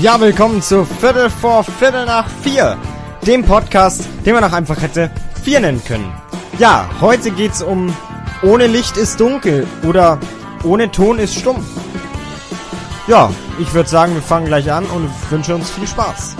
Ja, 0.00 0.18
willkommen 0.18 0.62
zu 0.62 0.86
Viertel 0.86 1.28
vor 1.28 1.62
Viertel 1.62 2.06
nach 2.06 2.26
vier, 2.42 2.78
dem 3.26 3.44
Podcast, 3.44 4.08
den 4.24 4.32
man 4.32 4.42
auch 4.42 4.52
einfach 4.54 4.80
hätte 4.80 5.10
vier 5.42 5.60
nennen 5.60 5.84
können. 5.84 6.10
Ja, 6.58 6.88
heute 7.02 7.30
geht's 7.30 7.62
um 7.62 7.94
Ohne 8.42 8.66
Licht 8.66 8.96
ist 8.96 9.20
dunkel 9.20 9.66
oder 9.86 10.18
Ohne 10.64 10.90
Ton 10.90 11.18
ist 11.18 11.34
stumm. 11.38 11.62
Ja, 13.08 13.30
ich 13.58 13.74
würde 13.74 13.90
sagen, 13.90 14.14
wir 14.14 14.22
fangen 14.22 14.46
gleich 14.46 14.72
an 14.72 14.86
und 14.86 15.10
wünsche 15.30 15.54
uns 15.54 15.68
viel 15.68 15.86
Spaß. 15.86 16.34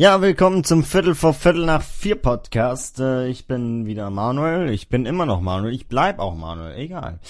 Ja, 0.00 0.22
willkommen 0.22 0.64
zum 0.64 0.82
Viertel 0.82 1.14
vor 1.14 1.34
Viertel 1.34 1.66
nach 1.66 1.82
vier 1.82 2.14
Podcast. 2.14 3.00
Äh, 3.00 3.28
ich 3.28 3.46
bin 3.46 3.84
wieder 3.84 4.08
Manuel. 4.08 4.70
Ich 4.70 4.88
bin 4.88 5.04
immer 5.04 5.26
noch 5.26 5.42
Manuel. 5.42 5.74
Ich 5.74 5.88
bleib 5.88 6.20
auch 6.20 6.34
Manuel. 6.34 6.74
Egal. 6.78 7.20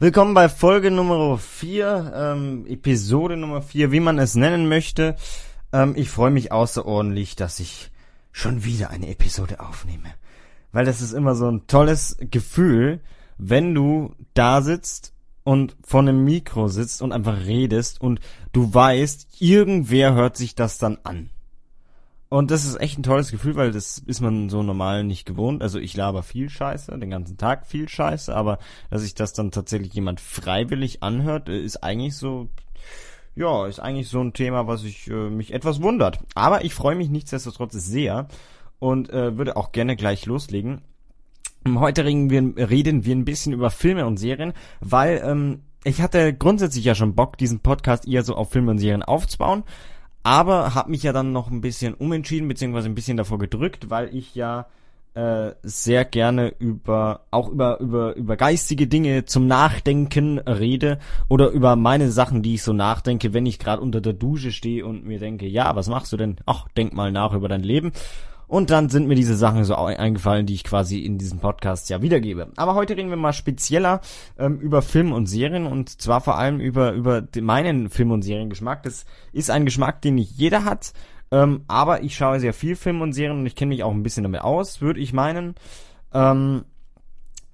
Willkommen 0.00 0.34
bei 0.34 0.48
Folge 0.48 0.90
Nummer 0.90 1.38
vier, 1.38 2.12
ähm, 2.16 2.66
Episode 2.66 3.36
Nummer 3.36 3.62
vier, 3.62 3.92
wie 3.92 4.00
man 4.00 4.18
es 4.18 4.34
nennen 4.34 4.68
möchte. 4.68 5.14
Ähm, 5.72 5.92
ich 5.94 6.10
freue 6.10 6.32
mich 6.32 6.50
außerordentlich, 6.50 7.36
dass 7.36 7.60
ich 7.60 7.92
schon 8.32 8.64
wieder 8.64 8.90
eine 8.90 9.08
Episode 9.08 9.60
aufnehme. 9.60 10.12
Weil 10.72 10.84
das 10.84 11.02
ist 11.02 11.12
immer 11.12 11.36
so 11.36 11.48
ein 11.48 11.68
tolles 11.68 12.16
Gefühl, 12.18 13.02
wenn 13.38 13.72
du 13.72 14.16
da 14.34 14.62
sitzt 14.62 15.14
und 15.44 15.76
vor 15.86 16.00
einem 16.00 16.24
Mikro 16.24 16.66
sitzt 16.66 17.02
und 17.02 17.12
einfach 17.12 17.46
redest 17.46 18.00
und 18.00 18.18
du 18.52 18.74
weißt, 18.74 19.40
irgendwer 19.40 20.14
hört 20.14 20.36
sich 20.36 20.56
das 20.56 20.78
dann 20.78 20.98
an. 21.04 21.30
Und 22.28 22.50
das 22.50 22.64
ist 22.64 22.80
echt 22.80 22.98
ein 22.98 23.04
tolles 23.04 23.30
Gefühl, 23.30 23.54
weil 23.54 23.70
das 23.70 23.98
ist 23.98 24.20
man 24.20 24.48
so 24.48 24.62
normal 24.62 25.04
nicht 25.04 25.26
gewohnt. 25.26 25.62
Also 25.62 25.78
ich 25.78 25.96
laber 25.96 26.22
viel 26.24 26.50
Scheiße, 26.50 26.98
den 26.98 27.10
ganzen 27.10 27.36
Tag 27.36 27.66
viel 27.66 27.88
Scheiße, 27.88 28.34
aber 28.34 28.58
dass 28.90 29.02
sich 29.02 29.14
das 29.14 29.32
dann 29.32 29.52
tatsächlich 29.52 29.94
jemand 29.94 30.20
freiwillig 30.20 31.02
anhört, 31.04 31.48
äh, 31.48 31.60
ist 31.60 31.84
eigentlich 31.84 32.16
so, 32.16 32.48
ja, 33.36 33.66
ist 33.66 33.78
eigentlich 33.78 34.08
so 34.08 34.20
ein 34.20 34.32
Thema, 34.32 34.66
was 34.66 34.82
ich 34.82 35.08
äh, 35.08 35.30
mich 35.30 35.52
etwas 35.54 35.80
wundert. 35.80 36.18
Aber 36.34 36.64
ich 36.64 36.74
freue 36.74 36.96
mich 36.96 37.10
nichtsdestotrotz 37.10 37.74
sehr 37.74 38.26
und 38.80 39.08
äh, 39.10 39.38
würde 39.38 39.56
auch 39.56 39.70
gerne 39.70 39.94
gleich 39.94 40.26
loslegen. 40.26 40.82
Heute 41.66 42.04
reden 42.04 42.30
wir, 42.30 42.70
reden 42.70 43.04
wir 43.04 43.14
ein 43.14 43.24
bisschen 43.24 43.52
über 43.52 43.70
Filme 43.70 44.06
und 44.06 44.18
Serien, 44.18 44.52
weil 44.80 45.22
ähm, 45.24 45.62
ich 45.84 46.00
hatte 46.00 46.34
grundsätzlich 46.34 46.84
ja 46.84 46.96
schon 46.96 47.14
Bock, 47.14 47.38
diesen 47.38 47.60
Podcast 47.60 48.08
eher 48.08 48.24
so 48.24 48.34
auf 48.34 48.50
Filme 48.50 48.72
und 48.72 48.78
Serien 48.78 49.04
aufzubauen 49.04 49.62
aber 50.26 50.74
habe 50.74 50.90
mich 50.90 51.04
ja 51.04 51.12
dann 51.12 51.30
noch 51.30 51.52
ein 51.52 51.60
bisschen 51.60 51.94
umentschieden, 51.94 52.48
beziehungsweise 52.48 52.88
ein 52.88 52.96
bisschen 52.96 53.16
davor 53.16 53.38
gedrückt, 53.38 53.90
weil 53.90 54.12
ich 54.12 54.34
ja 54.34 54.66
äh, 55.14 55.52
sehr 55.62 56.04
gerne 56.04 56.52
über 56.58 57.20
auch 57.30 57.48
über 57.48 57.78
über 57.78 58.16
über 58.16 58.36
geistige 58.36 58.88
Dinge 58.88 59.26
zum 59.26 59.46
Nachdenken 59.46 60.40
rede 60.40 60.98
oder 61.28 61.50
über 61.50 61.76
meine 61.76 62.10
Sachen, 62.10 62.42
die 62.42 62.54
ich 62.54 62.64
so 62.64 62.72
nachdenke, 62.72 63.34
wenn 63.34 63.46
ich 63.46 63.60
gerade 63.60 63.80
unter 63.80 64.00
der 64.00 64.14
Dusche 64.14 64.50
stehe 64.50 64.84
und 64.84 65.06
mir 65.06 65.20
denke, 65.20 65.46
ja, 65.46 65.76
was 65.76 65.88
machst 65.88 66.12
du 66.12 66.16
denn? 66.16 66.38
Ach, 66.44 66.66
denk 66.76 66.92
mal 66.92 67.12
nach 67.12 67.32
über 67.32 67.46
dein 67.46 67.62
Leben. 67.62 67.92
Und 68.48 68.70
dann 68.70 68.88
sind 68.88 69.08
mir 69.08 69.16
diese 69.16 69.36
Sachen 69.36 69.64
so 69.64 69.74
eingefallen, 69.74 70.46
die 70.46 70.54
ich 70.54 70.64
quasi 70.64 71.00
in 71.00 71.18
diesem 71.18 71.40
Podcast 71.40 71.90
ja 71.90 72.00
wiedergebe. 72.00 72.52
Aber 72.56 72.74
heute 72.74 72.96
reden 72.96 73.10
wir 73.10 73.16
mal 73.16 73.32
spezieller 73.32 74.00
ähm, 74.38 74.58
über 74.60 74.82
Film 74.82 75.12
und 75.12 75.26
Serien 75.26 75.66
und 75.66 76.00
zwar 76.00 76.20
vor 76.20 76.38
allem 76.38 76.60
über, 76.60 76.92
über 76.92 77.22
meinen 77.40 77.90
Film- 77.90 78.12
und 78.12 78.22
Seriengeschmack. 78.22 78.82
Das 78.84 79.04
ist 79.32 79.50
ein 79.50 79.64
Geschmack, 79.64 80.00
den 80.02 80.14
nicht 80.14 80.32
jeder 80.36 80.64
hat, 80.64 80.92
ähm, 81.30 81.64
aber 81.66 82.02
ich 82.02 82.16
schaue 82.16 82.40
sehr 82.40 82.54
viel 82.54 82.76
Film 82.76 83.00
und 83.02 83.12
Serien 83.12 83.38
und 83.38 83.46
ich 83.46 83.56
kenne 83.56 83.70
mich 83.70 83.82
auch 83.82 83.92
ein 83.92 84.02
bisschen 84.02 84.22
damit 84.22 84.42
aus, 84.42 84.80
würde 84.80 85.00
ich 85.00 85.12
meinen. 85.12 85.54
Ähm, 86.12 86.64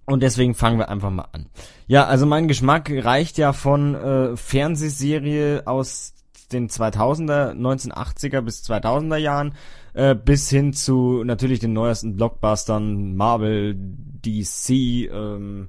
und 0.04 0.22
deswegen 0.22 0.54
fangen 0.54 0.78
wir 0.78 0.88
einfach 0.88 1.10
mal 1.10 1.28
an. 1.32 1.46
Ja, 1.86 2.04
also 2.06 2.26
mein 2.26 2.48
Geschmack 2.48 2.90
reicht 2.90 3.38
ja 3.38 3.52
von 3.52 3.94
äh, 3.94 4.36
Fernsehserie 4.36 5.62
aus 5.66 6.14
den 6.52 6.68
2000er, 6.68 7.52
1980er 7.52 8.40
bis 8.40 8.62
2000er 8.62 9.16
Jahren 9.16 9.54
äh, 9.94 10.14
bis 10.14 10.48
hin 10.48 10.72
zu 10.72 11.22
natürlich 11.24 11.60
den 11.60 11.72
neuesten 11.72 12.16
Blockbustern, 12.16 13.14
Marvel, 13.16 13.74
DC, 13.76 14.70
ähm, 15.10 15.68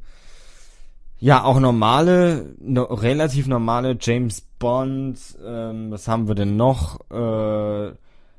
ja, 1.20 1.44
auch 1.44 1.60
normale, 1.60 2.56
no, 2.60 2.84
relativ 2.84 3.48
normale 3.48 3.98
James 4.00 4.42
Bond, 4.60 5.20
ähm, 5.46 5.92
was 5.92 6.08
haben 6.08 6.28
wir 6.28 6.36
denn 6.36 6.58
noch? 6.58 7.00
Äh, 7.10 7.94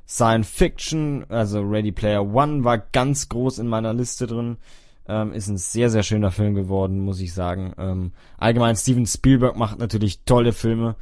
Science 0.07 0.49
Fiction, 0.49 1.25
also 1.29 1.61
Ready 1.61 1.91
Player 1.91 2.23
One 2.23 2.63
war 2.63 2.77
ganz 2.77 3.27
groß 3.29 3.59
in 3.59 3.67
meiner 3.67 3.93
Liste 3.93 4.27
drin. 4.27 4.57
Ähm, 5.07 5.33
ist 5.33 5.47
ein 5.47 5.57
sehr, 5.57 5.89
sehr 5.89 6.03
schöner 6.03 6.31
Film 6.31 6.55
geworden, 6.55 6.99
muss 6.99 7.19
ich 7.19 7.33
sagen. 7.33 7.73
Ähm, 7.77 8.11
allgemein 8.37 8.75
Steven 8.75 9.05
Spielberg 9.05 9.55
macht 9.55 9.79
natürlich 9.79 10.23
tolle 10.25 10.51
Filme. 10.51 10.95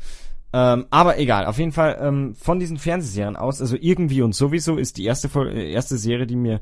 Ähm, 0.55 0.85
aber 0.91 1.17
egal, 1.17 1.47
auf 1.47 1.57
jeden 1.57 1.71
Fall 1.71 1.97
ähm, 1.99 2.35
von 2.35 2.59
diesen 2.59 2.77
Fernsehserien 2.77 3.35
aus, 3.35 3.59
also 3.59 3.75
irgendwie 3.79 4.21
und 4.21 4.35
sowieso 4.35 4.77
ist 4.77 4.97
die 4.97 5.05
erste 5.05 5.27
äh, 5.49 5.71
erste 5.71 5.97
Serie, 5.97 6.27
die 6.27 6.35
mir 6.35 6.61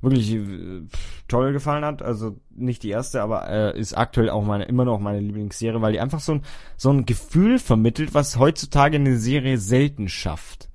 wirklich 0.00 0.32
äh, 0.32 0.82
toll 1.26 1.52
gefallen 1.52 1.84
hat. 1.84 2.02
Also 2.02 2.36
nicht 2.50 2.84
die 2.84 2.90
erste, 2.90 3.20
aber 3.20 3.48
äh, 3.50 3.78
ist 3.78 3.94
aktuell 3.94 4.30
auch 4.30 4.44
meine 4.44 4.64
immer 4.66 4.84
noch 4.84 5.00
meine 5.00 5.18
Lieblingsserie, 5.18 5.82
weil 5.82 5.92
die 5.92 5.98
einfach 5.98 6.20
so 6.20 6.34
ein 6.34 6.42
so 6.76 6.90
ein 6.90 7.04
Gefühl 7.04 7.58
vermittelt, 7.58 8.14
was 8.14 8.38
heutzutage 8.38 8.94
eine 8.94 9.18
Serie 9.18 9.58
selten 9.58 10.08
schafft. 10.08 10.68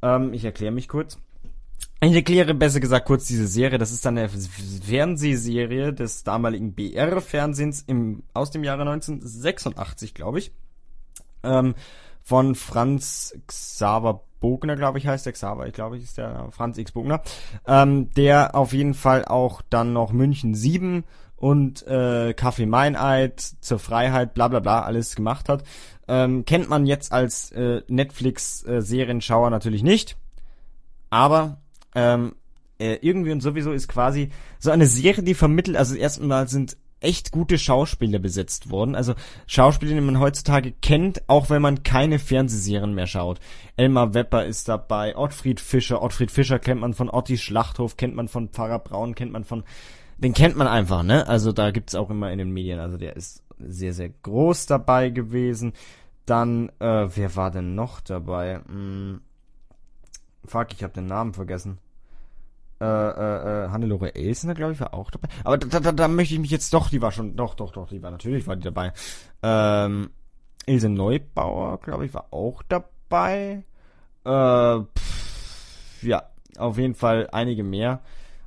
Ähm, 0.00 0.32
ich 0.32 0.46
erkläre 0.46 0.72
mich 0.72 0.88
kurz. 0.88 1.18
Ich 2.00 2.14
erkläre 2.14 2.54
besser 2.54 2.80
gesagt 2.80 3.06
kurz 3.06 3.26
diese 3.26 3.46
Serie. 3.46 3.76
Das 3.78 3.92
ist 3.92 4.06
dann 4.06 4.16
eine 4.16 4.30
Fernsehserie 4.30 5.92
des 5.92 6.24
damaligen 6.24 6.72
BR-Fernsehens 6.72 7.82
im 7.82 8.22
aus 8.32 8.50
dem 8.50 8.64
Jahre 8.64 8.82
1986, 8.82 10.14
glaube 10.14 10.38
ich 10.38 10.52
ähm, 11.42 11.74
von 12.22 12.54
Franz 12.54 13.34
Xaver 13.46 14.22
Bogner, 14.40 14.76
glaube 14.76 14.98
ich, 14.98 15.06
heißt 15.06 15.24
der 15.24 15.32
Xaver, 15.32 15.66
ich 15.66 15.72
glaube, 15.72 15.96
ich 15.96 16.02
ist 16.02 16.18
der 16.18 16.48
Franz 16.50 16.76
X 16.76 16.92
Bogner, 16.92 17.22
ähm, 17.66 18.10
der 18.10 18.54
auf 18.54 18.72
jeden 18.72 18.94
Fall 18.94 19.24
auch 19.24 19.62
dann 19.70 19.92
noch 19.92 20.12
München 20.12 20.54
7 20.54 21.04
und 21.36 21.86
äh, 21.86 22.34
Kaffee 22.34 22.66
Meineid 22.66 23.40
zur 23.40 23.78
Freiheit, 23.78 24.34
bla 24.34 24.48
bla 24.48 24.60
bla, 24.60 24.82
alles 24.82 25.16
gemacht 25.16 25.48
hat. 25.48 25.64
Ähm, 26.08 26.44
kennt 26.44 26.68
man 26.68 26.86
jetzt 26.86 27.12
als 27.12 27.52
äh, 27.52 27.82
Netflix-Serienschauer 27.88 29.46
äh, 29.46 29.50
natürlich 29.50 29.82
nicht, 29.82 30.16
aber 31.10 31.58
ähm, 31.94 32.34
äh, 32.78 32.98
irgendwie 33.00 33.30
und 33.30 33.40
sowieso 33.40 33.72
ist 33.72 33.88
quasi 33.88 34.30
so 34.58 34.70
eine 34.70 34.86
Serie, 34.86 35.22
die 35.22 35.34
vermittelt, 35.34 35.76
also 35.76 35.94
erstmal 35.94 36.48
sind 36.48 36.76
echt 37.02 37.32
gute 37.32 37.58
Schauspieler 37.58 38.18
besetzt 38.18 38.70
worden. 38.70 38.94
Also 38.94 39.14
Schauspieler, 39.46 39.94
die 39.94 40.00
man 40.00 40.20
heutzutage 40.20 40.72
kennt, 40.72 41.28
auch 41.28 41.50
wenn 41.50 41.62
man 41.62 41.82
keine 41.82 42.18
Fernsehserien 42.18 42.94
mehr 42.94 43.06
schaut. 43.06 43.40
Elmar 43.76 44.14
Wepper 44.14 44.44
ist 44.44 44.68
dabei, 44.68 45.16
Ottfried 45.16 45.60
Fischer. 45.60 46.02
Ottfried 46.02 46.30
Fischer 46.30 46.58
kennt 46.58 46.80
man 46.80 46.94
von 46.94 47.10
Otti 47.10 47.38
Schlachthof, 47.38 47.96
kennt 47.96 48.14
man 48.14 48.28
von 48.28 48.48
Pfarrer 48.48 48.78
Braun, 48.78 49.14
kennt 49.14 49.32
man 49.32 49.44
von... 49.44 49.64
Den 50.18 50.34
kennt 50.34 50.56
man 50.56 50.68
einfach, 50.68 51.02
ne? 51.02 51.26
Also 51.26 51.50
da 51.50 51.72
gibt's 51.72 51.96
auch 51.96 52.08
immer 52.08 52.30
in 52.30 52.38
den 52.38 52.52
Medien. 52.52 52.78
Also 52.78 52.96
der 52.96 53.16
ist 53.16 53.42
sehr, 53.58 53.92
sehr 53.92 54.10
groß 54.10 54.66
dabei 54.66 55.10
gewesen. 55.10 55.72
Dann, 56.26 56.68
äh, 56.78 57.08
wer 57.16 57.34
war 57.34 57.50
denn 57.50 57.74
noch 57.74 58.00
dabei? 58.00 58.60
Hm, 58.66 59.20
fuck, 60.44 60.68
ich 60.72 60.84
habe 60.84 60.92
den 60.92 61.06
Namen 61.06 61.34
vergessen 61.34 61.78
äh, 62.82 62.84
äh, 62.84 63.66
äh, 63.66 63.68
Hannelore 63.68 64.16
Elsner, 64.16 64.54
glaube 64.54 64.72
ich, 64.72 64.80
war 64.80 64.92
auch 64.92 65.12
dabei. 65.12 65.28
Aber 65.44 65.56
da, 65.56 65.78
da, 65.78 65.92
da 65.92 66.08
möchte 66.08 66.34
ich 66.34 66.40
mich 66.40 66.50
jetzt 66.50 66.74
doch, 66.74 66.90
die 66.90 67.00
war 67.00 67.12
schon, 67.12 67.36
doch, 67.36 67.54
doch, 67.54 67.70
doch, 67.70 67.88
die 67.88 68.02
war 68.02 68.10
natürlich, 68.10 68.48
war 68.48 68.56
die 68.56 68.64
dabei. 68.64 68.92
Ähm, 69.40 70.10
Ilse 70.66 70.88
Neubauer, 70.88 71.78
glaube 71.80 72.06
ich, 72.06 72.14
war 72.14 72.26
auch 72.32 72.64
dabei. 72.64 73.64
Äh, 74.24 74.80
pff, 74.98 76.02
ja, 76.02 76.24
auf 76.58 76.76
jeden 76.76 76.96
Fall 76.96 77.28
einige 77.30 77.62
mehr. 77.62 78.00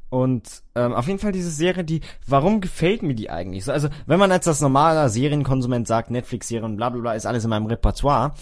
Und 0.09 0.63
ähm, 0.75 0.93
auf 0.93 1.07
jeden 1.07 1.19
Fall 1.19 1.31
diese 1.31 1.49
Serie, 1.49 1.85
die, 1.85 2.01
warum 2.27 2.59
gefällt 2.59 3.03
mir 3.03 3.15
die 3.15 3.29
eigentlich 3.29 3.63
so? 3.63 3.71
Also, 3.71 3.87
wenn 4.05 4.19
man 4.19 4.33
als 4.33 4.45
das 4.45 4.59
normale 4.59 5.09
Serienkonsument 5.09 5.87
sagt, 5.87 6.11
Netflix-Serien, 6.11 6.75
bla 6.75 6.89
bla 6.89 7.01
bla, 7.01 7.13
ist 7.13 7.25
alles 7.25 7.45
in 7.45 7.49
meinem 7.49 7.67
Repertoire, 7.67 8.33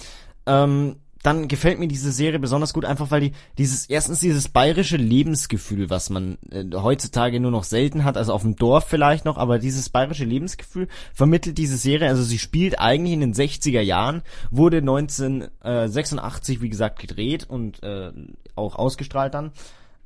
ähm, 0.47 0.97
dann 1.23 1.47
gefällt 1.47 1.79
mir 1.79 1.87
diese 1.87 2.11
Serie 2.11 2.37
besonders 2.37 2.73
gut, 2.73 2.83
einfach 2.83 3.09
weil 3.09 3.21
die 3.21 3.31
dieses 3.57 3.85
erstens 3.85 4.19
dieses 4.19 4.49
bayerische 4.49 4.97
Lebensgefühl, 4.97 5.89
was 5.89 6.09
man 6.09 6.37
äh, 6.51 6.65
heutzutage 6.75 7.39
nur 7.39 7.49
noch 7.49 7.63
selten 7.63 8.03
hat, 8.03 8.17
also 8.17 8.33
auf 8.33 8.41
dem 8.41 8.57
Dorf 8.57 8.85
vielleicht 8.87 9.23
noch, 9.23 9.37
aber 9.37 9.57
dieses 9.57 9.89
bayerische 9.89 10.25
Lebensgefühl 10.25 10.89
vermittelt 11.13 11.57
diese 11.57 11.77
Serie. 11.77 12.09
Also 12.09 12.23
sie 12.23 12.39
spielt 12.39 12.79
eigentlich 12.79 13.13
in 13.13 13.21
den 13.21 13.33
60er 13.33 13.81
Jahren, 13.81 14.21
wurde 14.51 14.77
1986 14.77 16.61
wie 16.61 16.69
gesagt 16.69 16.99
gedreht 16.99 17.49
und 17.49 17.81
äh, 17.83 18.11
auch 18.55 18.75
ausgestrahlt 18.75 19.33
dann. 19.33 19.51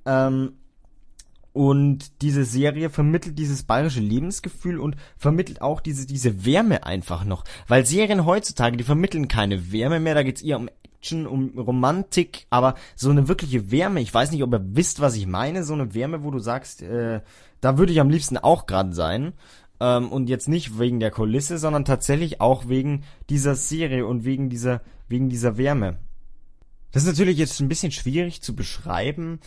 Ähm, 0.05 0.53
und 1.57 2.21
diese 2.21 2.45
Serie 2.45 2.91
vermittelt 2.91 3.39
dieses 3.39 3.63
bayerische 3.63 3.99
Lebensgefühl 3.99 4.77
und 4.77 4.95
vermittelt 5.17 5.63
auch 5.63 5.81
diese, 5.81 6.05
diese 6.05 6.45
Wärme 6.45 6.85
einfach 6.85 7.25
noch. 7.25 7.45
Weil 7.67 7.83
Serien 7.83 8.27
heutzutage, 8.27 8.77
die 8.77 8.83
vermitteln 8.83 9.27
keine 9.27 9.71
Wärme 9.71 9.99
mehr, 9.99 10.13
da 10.13 10.21
geht's 10.21 10.43
eher 10.43 10.57
um 10.57 10.69
Action, 10.97 11.27
um 11.27 11.57
Romantik, 11.57 12.45
aber 12.49 12.75
so 12.95 13.09
eine 13.09 13.27
wirkliche 13.27 13.71
Wärme, 13.71 14.01
ich 14.01 14.13
weiß 14.13 14.31
nicht, 14.31 14.43
ob 14.43 14.53
ihr 14.53 14.65
wisst, 14.75 14.99
was 14.99 15.15
ich 15.15 15.27
meine, 15.27 15.63
so 15.63 15.73
eine 15.73 15.93
Wärme, 15.93 16.23
wo 16.23 16.31
du 16.31 16.39
sagst, 16.39 16.81
äh, 16.81 17.21
da 17.61 17.77
würde 17.77 17.91
ich 17.91 17.99
am 17.99 18.09
liebsten 18.09 18.37
auch 18.37 18.65
gerade 18.65 18.93
sein. 18.93 19.33
Ähm, 19.79 20.11
und 20.11 20.27
jetzt 20.27 20.47
nicht 20.47 20.79
wegen 20.79 20.99
der 20.99 21.11
Kulisse, 21.11 21.57
sondern 21.57 21.85
tatsächlich 21.85 22.41
auch 22.41 22.67
wegen 22.67 23.03
dieser 23.29 23.55
Serie 23.55 24.05
und 24.07 24.25
wegen 24.25 24.49
dieser, 24.49 24.81
wegen 25.07 25.29
dieser 25.29 25.57
Wärme. 25.57 25.97
Das 26.91 27.03
ist 27.03 27.09
natürlich 27.09 27.37
jetzt 27.37 27.59
ein 27.59 27.69
bisschen 27.69 27.91
schwierig 27.91 28.41
zu 28.41 28.55
beschreiben, 28.55 29.39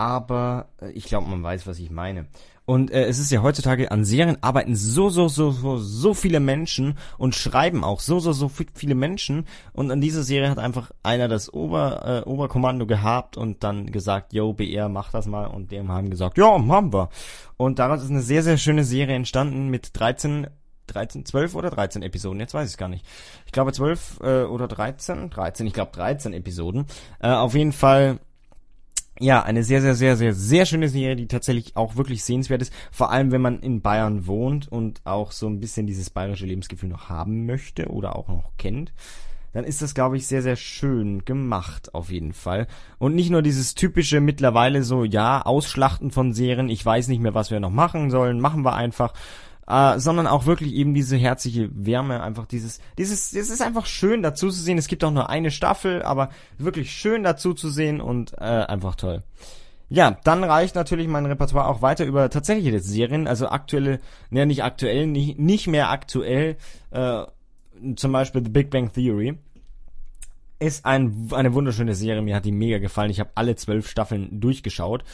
aber 0.00 0.68
äh, 0.80 0.90
ich 0.92 1.04
glaube, 1.04 1.28
man 1.28 1.42
weiß, 1.42 1.66
was 1.66 1.78
ich 1.78 1.90
meine. 1.90 2.24
Und 2.64 2.90
äh, 2.90 3.04
es 3.04 3.18
ist 3.18 3.30
ja 3.30 3.42
heutzutage 3.42 3.90
an 3.90 4.06
Serien 4.06 4.42
arbeiten 4.42 4.74
so, 4.74 5.10
so, 5.10 5.28
so, 5.28 5.50
so, 5.50 5.76
so 5.76 6.14
viele 6.14 6.40
Menschen 6.40 6.96
und 7.18 7.34
schreiben 7.34 7.84
auch 7.84 8.00
so, 8.00 8.18
so, 8.18 8.32
so 8.32 8.48
viele 8.48 8.94
Menschen. 8.94 9.44
Und 9.74 9.90
an 9.90 10.00
dieser 10.00 10.22
Serie 10.22 10.48
hat 10.48 10.58
einfach 10.58 10.90
einer 11.02 11.28
das 11.28 11.52
Ober, 11.52 12.22
äh, 12.24 12.28
Oberkommando 12.28 12.86
gehabt 12.86 13.36
und 13.36 13.62
dann 13.62 13.92
gesagt, 13.92 14.32
yo, 14.32 14.54
BR, 14.54 14.88
mach 14.88 15.10
das 15.10 15.26
mal. 15.26 15.44
Und 15.48 15.70
dem 15.70 15.92
haben 15.92 16.08
gesagt, 16.08 16.38
ja, 16.38 16.56
machen 16.56 16.94
wir. 16.94 17.10
Und 17.58 17.78
daraus 17.78 18.02
ist 18.02 18.10
eine 18.10 18.22
sehr, 18.22 18.42
sehr 18.42 18.56
schöne 18.56 18.84
Serie 18.84 19.16
entstanden 19.16 19.68
mit 19.68 19.90
13 19.98 20.46
13, 20.86 21.24
12 21.24 21.54
oder 21.54 21.70
13 21.70 22.02
Episoden, 22.02 22.40
jetzt 22.40 22.52
weiß 22.52 22.68
ich 22.68 22.76
gar 22.76 22.88
nicht. 22.88 23.06
Ich 23.46 23.52
glaube 23.52 23.72
12 23.72 24.20
äh, 24.22 24.42
oder 24.42 24.66
13, 24.66 25.30
13, 25.30 25.68
ich 25.68 25.72
glaube 25.72 25.92
13 25.92 26.32
Episoden. 26.32 26.86
Äh, 27.20 27.28
auf 27.28 27.54
jeden 27.54 27.70
Fall 27.70 28.18
ja, 29.20 29.42
eine 29.42 29.62
sehr, 29.62 29.82
sehr, 29.82 29.94
sehr, 29.94 30.16
sehr, 30.16 30.32
sehr 30.32 30.66
schöne 30.66 30.88
Serie, 30.88 31.14
die 31.14 31.26
tatsächlich 31.26 31.76
auch 31.76 31.96
wirklich 31.96 32.24
sehenswert 32.24 32.62
ist. 32.62 32.72
Vor 32.90 33.10
allem, 33.10 33.30
wenn 33.32 33.42
man 33.42 33.60
in 33.60 33.82
Bayern 33.82 34.26
wohnt 34.26 34.66
und 34.72 35.02
auch 35.04 35.30
so 35.32 35.46
ein 35.46 35.60
bisschen 35.60 35.86
dieses 35.86 36.10
bayerische 36.10 36.46
Lebensgefühl 36.46 36.88
noch 36.88 37.10
haben 37.10 37.44
möchte 37.46 37.88
oder 37.88 38.16
auch 38.16 38.28
noch 38.28 38.52
kennt. 38.56 38.92
Dann 39.52 39.64
ist 39.64 39.82
das, 39.82 39.94
glaube 39.94 40.16
ich, 40.16 40.26
sehr, 40.26 40.42
sehr 40.42 40.56
schön 40.56 41.24
gemacht, 41.24 41.94
auf 41.94 42.10
jeden 42.10 42.32
Fall. 42.32 42.66
Und 42.98 43.14
nicht 43.14 43.30
nur 43.30 43.42
dieses 43.42 43.74
typische 43.74 44.20
mittlerweile 44.20 44.84
so, 44.84 45.04
ja, 45.04 45.42
Ausschlachten 45.42 46.10
von 46.12 46.32
Serien, 46.32 46.68
ich 46.68 46.86
weiß 46.86 47.08
nicht 47.08 47.20
mehr, 47.20 47.34
was 47.34 47.50
wir 47.50 47.60
noch 47.60 47.70
machen 47.70 48.10
sollen, 48.10 48.40
machen 48.40 48.64
wir 48.64 48.74
einfach, 48.74 49.12
äh, 49.70 50.00
sondern 50.00 50.26
auch 50.26 50.46
wirklich 50.46 50.74
eben 50.74 50.94
diese 50.94 51.16
herzliche 51.16 51.70
Wärme, 51.72 52.22
einfach 52.22 52.46
dieses, 52.46 52.80
dieses, 52.98 53.32
es 53.32 53.50
ist 53.50 53.62
einfach 53.62 53.86
schön 53.86 54.22
dazu 54.22 54.50
zu 54.50 54.60
sehen. 54.60 54.78
Es 54.78 54.88
gibt 54.88 55.04
auch 55.04 55.12
nur 55.12 55.30
eine 55.30 55.52
Staffel, 55.52 56.02
aber 56.02 56.30
wirklich 56.58 56.92
schön 56.92 57.22
dazu 57.22 57.54
zu 57.54 57.70
sehen 57.70 58.00
und 58.00 58.32
äh, 58.32 58.44
einfach 58.44 58.96
toll. 58.96 59.22
Ja, 59.88 60.18
dann 60.24 60.42
reicht 60.44 60.74
natürlich 60.74 61.08
mein 61.08 61.26
Repertoire 61.26 61.68
auch 61.68 61.82
weiter 61.82 62.04
über 62.04 62.30
tatsächliche 62.30 62.80
Serien, 62.80 63.28
also 63.28 63.48
aktuelle, 63.48 64.00
ne, 64.30 64.44
nicht 64.44 64.64
aktuell, 64.64 65.06
nicht, 65.06 65.38
nicht 65.38 65.66
mehr 65.68 65.90
aktuell, 65.90 66.56
äh, 66.90 67.22
zum 67.96 68.12
Beispiel 68.12 68.42
The 68.42 68.50
Big 68.50 68.70
Bang 68.70 68.92
Theory 68.92 69.38
ist 70.58 70.84
ein, 70.84 71.28
eine 71.32 71.54
wunderschöne 71.54 71.94
Serie. 71.94 72.20
Mir 72.20 72.36
hat 72.36 72.44
die 72.44 72.52
mega 72.52 72.78
gefallen. 72.78 73.10
Ich 73.10 73.18
habe 73.18 73.30
alle 73.34 73.56
zwölf 73.56 73.88
Staffeln 73.88 74.40
durchgeschaut 74.40 75.04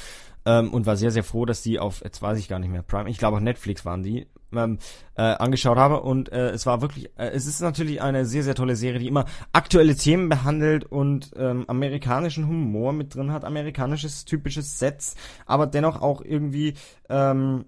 ähm, 0.44 0.72
und 0.72 0.86
war 0.86 0.96
sehr, 0.96 1.12
sehr 1.12 1.22
froh, 1.22 1.44
dass 1.44 1.62
die 1.62 1.78
auf, 1.78 2.02
jetzt 2.02 2.20
weiß 2.20 2.38
ich 2.38 2.48
gar 2.48 2.58
nicht 2.58 2.70
mehr, 2.70 2.82
Prime, 2.82 3.08
ich 3.08 3.18
glaube 3.18 3.36
auf 3.36 3.42
Netflix 3.42 3.84
waren 3.84 4.02
die, 4.02 4.26
ähm, 4.54 4.78
äh, 5.16 5.22
angeschaut 5.22 5.78
habe 5.78 6.02
und 6.02 6.30
äh, 6.32 6.50
es 6.50 6.66
war 6.66 6.80
wirklich, 6.80 7.10
äh, 7.18 7.28
es 7.28 7.46
ist 7.46 7.60
natürlich 7.60 8.02
eine 8.02 8.24
sehr, 8.24 8.42
sehr 8.42 8.54
tolle 8.54 8.76
Serie, 8.76 9.00
die 9.00 9.08
immer 9.08 9.24
aktuelle 9.52 9.96
Themen 9.96 10.28
behandelt 10.28 10.84
und 10.84 11.32
ähm, 11.36 11.64
amerikanischen 11.68 12.46
Humor 12.46 12.92
mit 12.92 13.14
drin 13.14 13.32
hat, 13.32 13.44
amerikanisches 13.44 14.24
typisches 14.24 14.78
Sets, 14.78 15.16
aber 15.46 15.66
dennoch 15.66 16.00
auch 16.00 16.22
irgendwie, 16.22 16.74
ähm, 17.08 17.64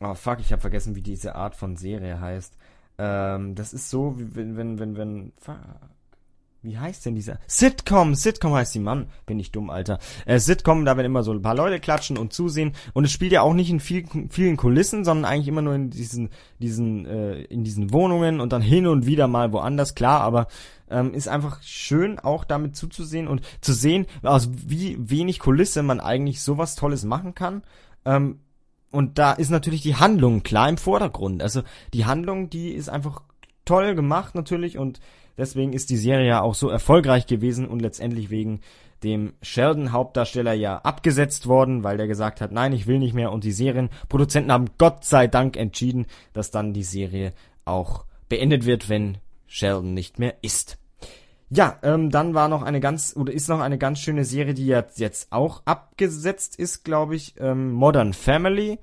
oh 0.00 0.14
fuck, 0.14 0.40
ich 0.40 0.52
habe 0.52 0.60
vergessen, 0.60 0.94
wie 0.96 1.02
diese 1.02 1.34
Art 1.34 1.54
von 1.54 1.76
Serie 1.76 2.20
heißt. 2.20 2.56
Ähm, 2.98 3.54
das 3.54 3.72
ist 3.72 3.90
so, 3.90 4.18
wie 4.18 4.34
wenn, 4.34 4.56
wenn, 4.56 4.78
wenn, 4.78 4.96
wenn, 4.96 5.32
wie 6.62 6.78
heißt 6.78 7.06
denn 7.06 7.14
dieser? 7.14 7.38
Sitcom, 7.46 8.14
Sitcom 8.14 8.54
heißt 8.54 8.74
die 8.74 8.80
Mann. 8.80 9.06
Bin 9.24 9.38
ich 9.38 9.52
dumm, 9.52 9.70
Alter. 9.70 9.98
Äh, 10.24 10.40
Sitcom, 10.40 10.84
da 10.84 10.96
werden 10.96 11.06
immer 11.06 11.22
so 11.22 11.32
ein 11.32 11.42
paar 11.42 11.54
Leute 11.54 11.78
klatschen 11.78 12.18
und 12.18 12.32
zusehen. 12.32 12.72
Und 12.92 13.04
es 13.04 13.12
spielt 13.12 13.32
ja 13.32 13.42
auch 13.42 13.54
nicht 13.54 13.70
in 13.70 13.78
viel, 13.78 14.04
vielen 14.30 14.56
Kulissen, 14.56 15.04
sondern 15.04 15.30
eigentlich 15.30 15.48
immer 15.48 15.62
nur 15.62 15.74
in 15.74 15.90
diesen, 15.90 16.30
diesen, 16.58 17.06
äh, 17.06 17.42
in 17.42 17.62
diesen 17.62 17.92
Wohnungen 17.92 18.40
und 18.40 18.52
dann 18.52 18.62
hin 18.62 18.86
und 18.86 19.06
wieder 19.06 19.28
mal 19.28 19.52
woanders, 19.52 19.94
klar, 19.94 20.22
aber 20.22 20.48
ähm, 20.90 21.14
ist 21.14 21.28
einfach 21.28 21.62
schön, 21.62 22.18
auch 22.18 22.44
damit 22.44 22.76
zuzusehen 22.76 23.28
und 23.28 23.42
zu 23.60 23.72
sehen, 23.72 24.06
aus 24.22 24.50
wie 24.52 24.96
wenig 24.98 25.38
Kulisse 25.38 25.82
man 25.82 26.00
eigentlich 26.00 26.42
sowas 26.42 26.74
Tolles 26.74 27.04
machen 27.04 27.34
kann. 27.34 27.62
Ähm, 28.04 28.40
und 28.90 29.18
da 29.18 29.32
ist 29.32 29.50
natürlich 29.50 29.82
die 29.82 29.96
Handlung 29.96 30.42
klar 30.42 30.68
im 30.68 30.78
Vordergrund. 30.78 31.42
Also 31.42 31.62
die 31.92 32.06
Handlung, 32.06 32.50
die 32.50 32.70
ist 32.70 32.88
einfach 32.88 33.22
toll 33.64 33.94
gemacht 33.94 34.34
natürlich 34.34 34.78
und 34.78 35.00
Deswegen 35.36 35.72
ist 35.72 35.90
die 35.90 35.96
Serie 35.96 36.26
ja 36.26 36.40
auch 36.42 36.54
so 36.54 36.68
erfolgreich 36.68 37.26
gewesen 37.26 37.66
und 37.68 37.80
letztendlich 37.80 38.30
wegen 38.30 38.60
dem 39.02 39.34
Sheldon-Hauptdarsteller 39.42 40.54
ja 40.54 40.78
abgesetzt 40.78 41.46
worden, 41.46 41.84
weil 41.84 41.96
der 41.96 42.06
gesagt 42.06 42.40
hat, 42.40 42.52
nein, 42.52 42.72
ich 42.72 42.86
will 42.86 42.98
nicht 42.98 43.14
mehr. 43.14 43.32
Und 43.32 43.44
die 43.44 43.52
Serienproduzenten 43.52 44.52
haben 44.52 44.70
Gott 44.78 45.04
sei 45.04 45.26
Dank 45.26 45.56
entschieden, 45.56 46.06
dass 46.32 46.50
dann 46.50 46.72
die 46.72 46.82
Serie 46.82 47.32
auch 47.64 48.04
beendet 48.28 48.64
wird, 48.64 48.88
wenn 48.88 49.18
Sheldon 49.46 49.94
nicht 49.94 50.18
mehr 50.18 50.34
ist. 50.42 50.78
Ja, 51.48 51.78
ähm, 51.82 52.10
dann 52.10 52.34
war 52.34 52.48
noch 52.48 52.62
eine 52.62 52.80
ganz, 52.80 53.14
oder 53.16 53.32
ist 53.32 53.48
noch 53.48 53.60
eine 53.60 53.78
ganz 53.78 54.00
schöne 54.00 54.24
Serie, 54.24 54.54
die 54.54 54.66
jetzt, 54.66 54.98
jetzt 54.98 55.30
auch 55.30 55.62
abgesetzt 55.64 56.58
ist, 56.58 56.84
glaube 56.84 57.14
ich, 57.14 57.34
ähm, 57.38 57.70
Modern 57.70 58.14
Family. 58.14 58.78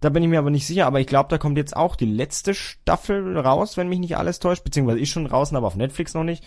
Da 0.00 0.10
bin 0.10 0.22
ich 0.22 0.28
mir 0.28 0.38
aber 0.38 0.50
nicht 0.50 0.66
sicher, 0.66 0.86
aber 0.86 1.00
ich 1.00 1.06
glaube, 1.06 1.28
da 1.28 1.38
kommt 1.38 1.58
jetzt 1.58 1.76
auch 1.76 1.96
die 1.96 2.06
letzte 2.06 2.54
Staffel 2.54 3.36
raus, 3.36 3.76
wenn 3.76 3.88
mich 3.88 3.98
nicht 3.98 4.16
alles 4.16 4.38
täuscht, 4.38 4.64
beziehungsweise 4.64 5.00
ist 5.00 5.10
schon 5.10 5.24
draußen, 5.24 5.56
aber 5.56 5.66
auf 5.66 5.76
Netflix 5.76 6.14
noch 6.14 6.24
nicht. 6.24 6.44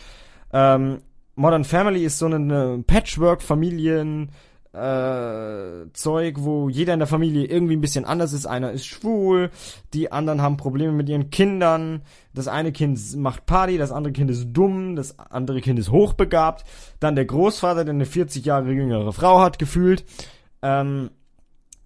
Ähm, 0.53 1.01
Modern 1.36 1.63
Family 1.63 2.03
ist 2.03 2.17
so 2.17 2.27
eine 2.27 2.84
Patchwork-Familien, 2.86 4.31
äh, 4.74 5.91
Zeug, 5.91 6.36
wo 6.39 6.70
jeder 6.70 6.93
in 6.93 7.00
der 7.00 7.08
Familie 7.08 7.46
irgendwie 7.46 7.75
ein 7.75 7.81
bisschen 7.81 8.05
anders 8.05 8.31
ist. 8.31 8.46
Einer 8.46 8.72
ist 8.72 8.86
schwul, 8.86 9.50
die 9.93 10.12
anderen 10.12 10.41
haben 10.41 10.58
Probleme 10.58 10.93
mit 10.93 11.10
ihren 11.10 11.29
Kindern. 11.29 12.03
Das 12.34 12.48
eine 12.48 12.72
Kind 12.72 13.00
macht 13.17 13.46
Party, 13.46 13.77
das 13.77 13.91
andere 13.91 14.13
Kind 14.13 14.31
ist 14.31 14.48
dumm, 14.53 14.96
das 14.96 15.20
andere 15.20 15.60
Kind 15.62 15.77
ist 15.77 15.91
hochbegabt. 15.91 16.63
Dann 17.00 17.15
der 17.15 17.25
Großvater, 17.25 17.84
der 17.84 17.93
eine 17.93 18.05
40 18.05 18.46
Jahre 18.46 18.72
jüngere 18.72 19.12
Frau 19.12 19.41
hat, 19.41 19.60
gefühlt. 19.60 20.05
Ähm, 20.62 21.12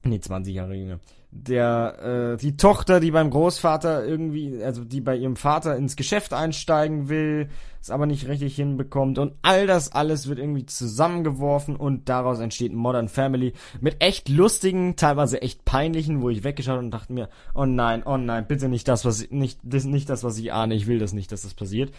nee, 0.04 0.20
20 0.20 0.54
Jahre 0.54 0.76
jünger 0.76 1.00
der 1.36 2.34
äh, 2.34 2.38
die 2.38 2.56
Tochter, 2.56 3.00
die 3.00 3.12
beim 3.12 3.30
Großvater 3.30 4.06
irgendwie, 4.06 4.64
also 4.64 4.84
die 4.84 5.02
bei 5.02 5.16
ihrem 5.18 5.36
Vater 5.36 5.76
ins 5.76 5.96
Geschäft 5.96 6.34
einsteigen 6.34 7.10
will, 7.10 7.50
es 7.82 7.90
aber 7.90 8.06
nicht 8.06 8.28
richtig 8.28 8.56
hinbekommt 8.56 9.20
und 9.20 9.34
all 9.42 9.68
das 9.68 9.92
alles 9.92 10.28
wird 10.28 10.40
irgendwie 10.40 10.66
zusammengeworfen 10.66 11.76
und 11.76 12.08
daraus 12.10 12.40
entsteht 12.40 12.74
Modern 12.74 13.10
Family 13.10 13.54
mit 13.82 13.98
echt 14.00 14.30
lustigen, 14.30 14.96
teilweise 14.96 15.42
echt 15.42 15.66
peinlichen, 15.66 16.22
wo 16.22 16.30
ich 16.30 16.44
weggeschaut 16.44 16.80
und 16.80 16.92
dachte 16.92 17.14
mir, 17.14 17.30
oh 17.54 17.66
nein, 17.66 18.04
oh 18.06 18.18
nein, 18.18 18.48
bitte 18.48 18.70
nicht 18.70 18.88
das, 18.88 19.04
was 19.04 19.24
ich, 19.24 19.32
nicht 19.32 19.60
das 19.64 19.84
nicht 19.84 20.10
das, 20.10 20.24
was 20.24 20.38
ich 20.38 20.54
ahne, 20.54 20.74
ich 20.74 20.88
will 20.88 21.00
das 21.00 21.14
nicht, 21.14 21.32
dass 21.32 21.42
das 21.42 21.54
passiert. 21.54 21.92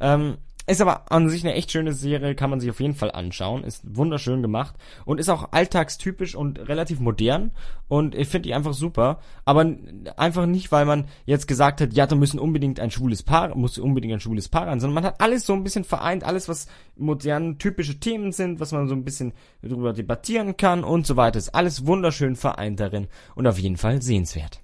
Ähm, 0.00 0.36
ist 0.66 0.80
aber 0.80 1.10
an 1.10 1.28
sich 1.28 1.42
eine 1.44 1.54
echt 1.54 1.72
schöne 1.72 1.92
Serie, 1.92 2.36
kann 2.36 2.50
man 2.50 2.60
sich 2.60 2.70
auf 2.70 2.80
jeden 2.80 2.94
Fall 2.94 3.10
anschauen. 3.10 3.64
Ist 3.64 3.82
wunderschön 3.96 4.42
gemacht 4.42 4.76
und 5.04 5.18
ist 5.18 5.28
auch 5.28 5.52
alltagstypisch 5.52 6.36
und 6.36 6.68
relativ 6.68 7.00
modern. 7.00 7.50
Und 7.88 8.14
ich 8.14 8.28
finde 8.28 8.48
die 8.48 8.54
einfach 8.54 8.72
super. 8.72 9.18
Aber 9.44 9.74
einfach 10.16 10.46
nicht, 10.46 10.70
weil 10.70 10.84
man 10.84 11.06
jetzt 11.26 11.48
gesagt 11.48 11.80
hat, 11.80 11.92
ja, 11.94 12.06
da 12.06 12.14
müssen 12.14 12.38
unbedingt 12.38 12.78
ein 12.78 12.92
schwules 12.92 13.24
Paar, 13.24 13.56
muss 13.56 13.76
unbedingt 13.76 14.14
ein 14.14 14.20
schwules 14.20 14.48
Paar 14.48 14.68
rein, 14.68 14.78
sondern 14.78 14.94
man 14.94 15.04
hat 15.04 15.20
alles 15.20 15.46
so 15.46 15.52
ein 15.52 15.64
bisschen 15.64 15.84
vereint, 15.84 16.22
alles, 16.22 16.48
was 16.48 16.68
modern 16.96 17.58
typische 17.58 17.98
Themen 17.98 18.30
sind, 18.30 18.60
was 18.60 18.72
man 18.72 18.88
so 18.88 18.94
ein 18.94 19.04
bisschen 19.04 19.32
darüber 19.62 19.92
debattieren 19.92 20.56
kann 20.56 20.84
und 20.84 21.06
so 21.06 21.16
weiter. 21.16 21.38
Ist 21.38 21.54
alles 21.54 21.86
wunderschön 21.86 22.36
vereint 22.36 22.78
darin 22.78 23.08
und 23.34 23.46
auf 23.46 23.58
jeden 23.58 23.76
Fall 23.76 24.00
sehenswert. 24.00 24.61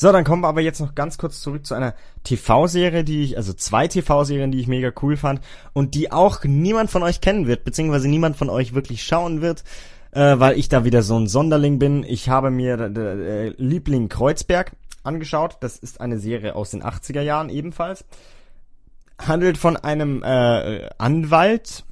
So, 0.00 0.12
dann 0.12 0.22
kommen 0.22 0.42
wir 0.42 0.48
aber 0.48 0.60
jetzt 0.60 0.78
noch 0.78 0.94
ganz 0.94 1.18
kurz 1.18 1.40
zurück 1.40 1.66
zu 1.66 1.74
einer 1.74 1.92
TV-Serie, 2.22 3.02
die 3.02 3.24
ich, 3.24 3.36
also 3.36 3.52
zwei 3.52 3.88
TV-Serien, 3.88 4.52
die 4.52 4.60
ich 4.60 4.68
mega 4.68 4.92
cool 5.02 5.16
fand 5.16 5.40
und 5.72 5.96
die 5.96 6.12
auch 6.12 6.44
niemand 6.44 6.88
von 6.88 7.02
euch 7.02 7.20
kennen 7.20 7.48
wird, 7.48 7.64
beziehungsweise 7.64 8.06
niemand 8.06 8.36
von 8.36 8.48
euch 8.48 8.74
wirklich 8.74 9.02
schauen 9.02 9.40
wird, 9.40 9.64
äh, 10.12 10.38
weil 10.38 10.56
ich 10.56 10.68
da 10.68 10.84
wieder 10.84 11.02
so 11.02 11.18
ein 11.18 11.26
Sonderling 11.26 11.80
bin. 11.80 12.04
Ich 12.04 12.28
habe 12.28 12.52
mir 12.52 12.78
äh, 12.78 13.48
Liebling 13.56 14.08
Kreuzberg 14.08 14.70
angeschaut. 15.02 15.56
Das 15.62 15.76
ist 15.76 16.00
eine 16.00 16.20
Serie 16.20 16.54
aus 16.54 16.70
den 16.70 16.84
80er 16.84 17.22
Jahren 17.22 17.50
ebenfalls. 17.50 18.04
Handelt 19.18 19.58
von 19.58 19.76
einem 19.76 20.22
äh, 20.22 20.90
Anwalt, 20.98 21.84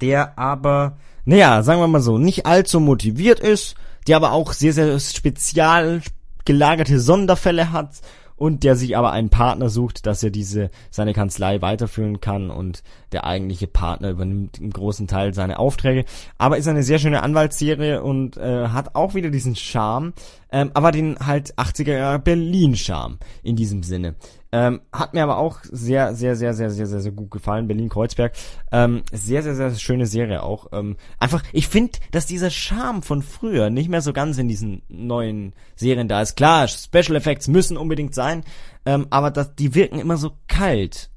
der 0.00 0.38
aber, 0.38 0.96
naja, 1.26 1.62
sagen 1.62 1.82
wir 1.82 1.88
mal 1.88 2.00
so, 2.00 2.16
nicht 2.16 2.46
allzu 2.46 2.80
motiviert 2.80 3.38
ist, 3.38 3.74
der 4.06 4.16
aber 4.16 4.32
auch 4.32 4.54
sehr, 4.54 4.72
sehr 4.72 4.98
spezial 4.98 6.00
gelagerte 6.46 6.98
Sonderfälle 6.98 7.72
hat 7.72 8.00
und 8.36 8.64
der 8.64 8.76
sich 8.76 8.96
aber 8.96 9.12
einen 9.12 9.30
Partner 9.30 9.68
sucht, 9.68 10.06
dass 10.06 10.22
er 10.22 10.30
diese 10.30 10.70
seine 10.90 11.14
Kanzlei 11.14 11.62
weiterführen 11.62 12.20
kann 12.20 12.50
und 12.50 12.82
der 13.12 13.24
eigentliche 13.24 13.66
Partner 13.66 14.10
übernimmt 14.10 14.58
im 14.58 14.70
großen 14.70 15.08
Teil 15.08 15.34
seine 15.34 15.58
Aufträge. 15.58 16.04
Aber 16.38 16.58
ist 16.58 16.68
eine 16.68 16.82
sehr 16.82 16.98
schöne 16.98 17.22
Anwaltsserie 17.22 18.02
und 18.02 18.36
äh, 18.36 18.68
hat 18.68 18.94
auch 18.94 19.14
wieder 19.14 19.30
diesen 19.30 19.56
Charme, 19.56 20.12
ähm, 20.52 20.70
aber 20.74 20.92
den 20.92 21.18
halt 21.18 21.54
80er 21.54 21.96
Jahre 21.96 22.18
Berlin-Charme 22.18 23.18
in 23.42 23.56
diesem 23.56 23.82
Sinne. 23.82 24.14
Ähm, 24.56 24.80
hat 24.90 25.12
mir 25.12 25.22
aber 25.22 25.36
auch 25.36 25.58
sehr, 25.64 26.14
sehr, 26.14 26.34
sehr, 26.34 26.54
sehr, 26.54 26.70
sehr, 26.70 26.86
sehr, 26.86 27.00
sehr 27.00 27.12
gut 27.12 27.30
gefallen. 27.30 27.68
Berlin-Kreuzberg. 27.68 28.32
Ähm, 28.72 29.02
sehr, 29.12 29.42
sehr, 29.42 29.54
sehr 29.54 29.74
schöne 29.74 30.06
Serie 30.06 30.42
auch. 30.42 30.68
Ähm, 30.72 30.96
einfach, 31.18 31.42
ich 31.52 31.68
finde, 31.68 31.98
dass 32.10 32.24
dieser 32.24 32.48
Charme 32.48 33.02
von 33.02 33.20
früher 33.20 33.68
nicht 33.68 33.90
mehr 33.90 34.00
so 34.00 34.14
ganz 34.14 34.38
in 34.38 34.48
diesen 34.48 34.80
neuen 34.88 35.52
Serien 35.74 36.08
da 36.08 36.22
ist. 36.22 36.36
Klar, 36.36 36.68
Special 36.68 37.16
Effects 37.16 37.48
müssen 37.48 37.76
unbedingt 37.76 38.14
sein, 38.14 38.44
ähm, 38.86 39.06
aber 39.10 39.30
das, 39.30 39.54
die 39.56 39.74
wirken 39.74 39.98
immer 39.98 40.16
so 40.16 40.32
kalt 40.48 41.10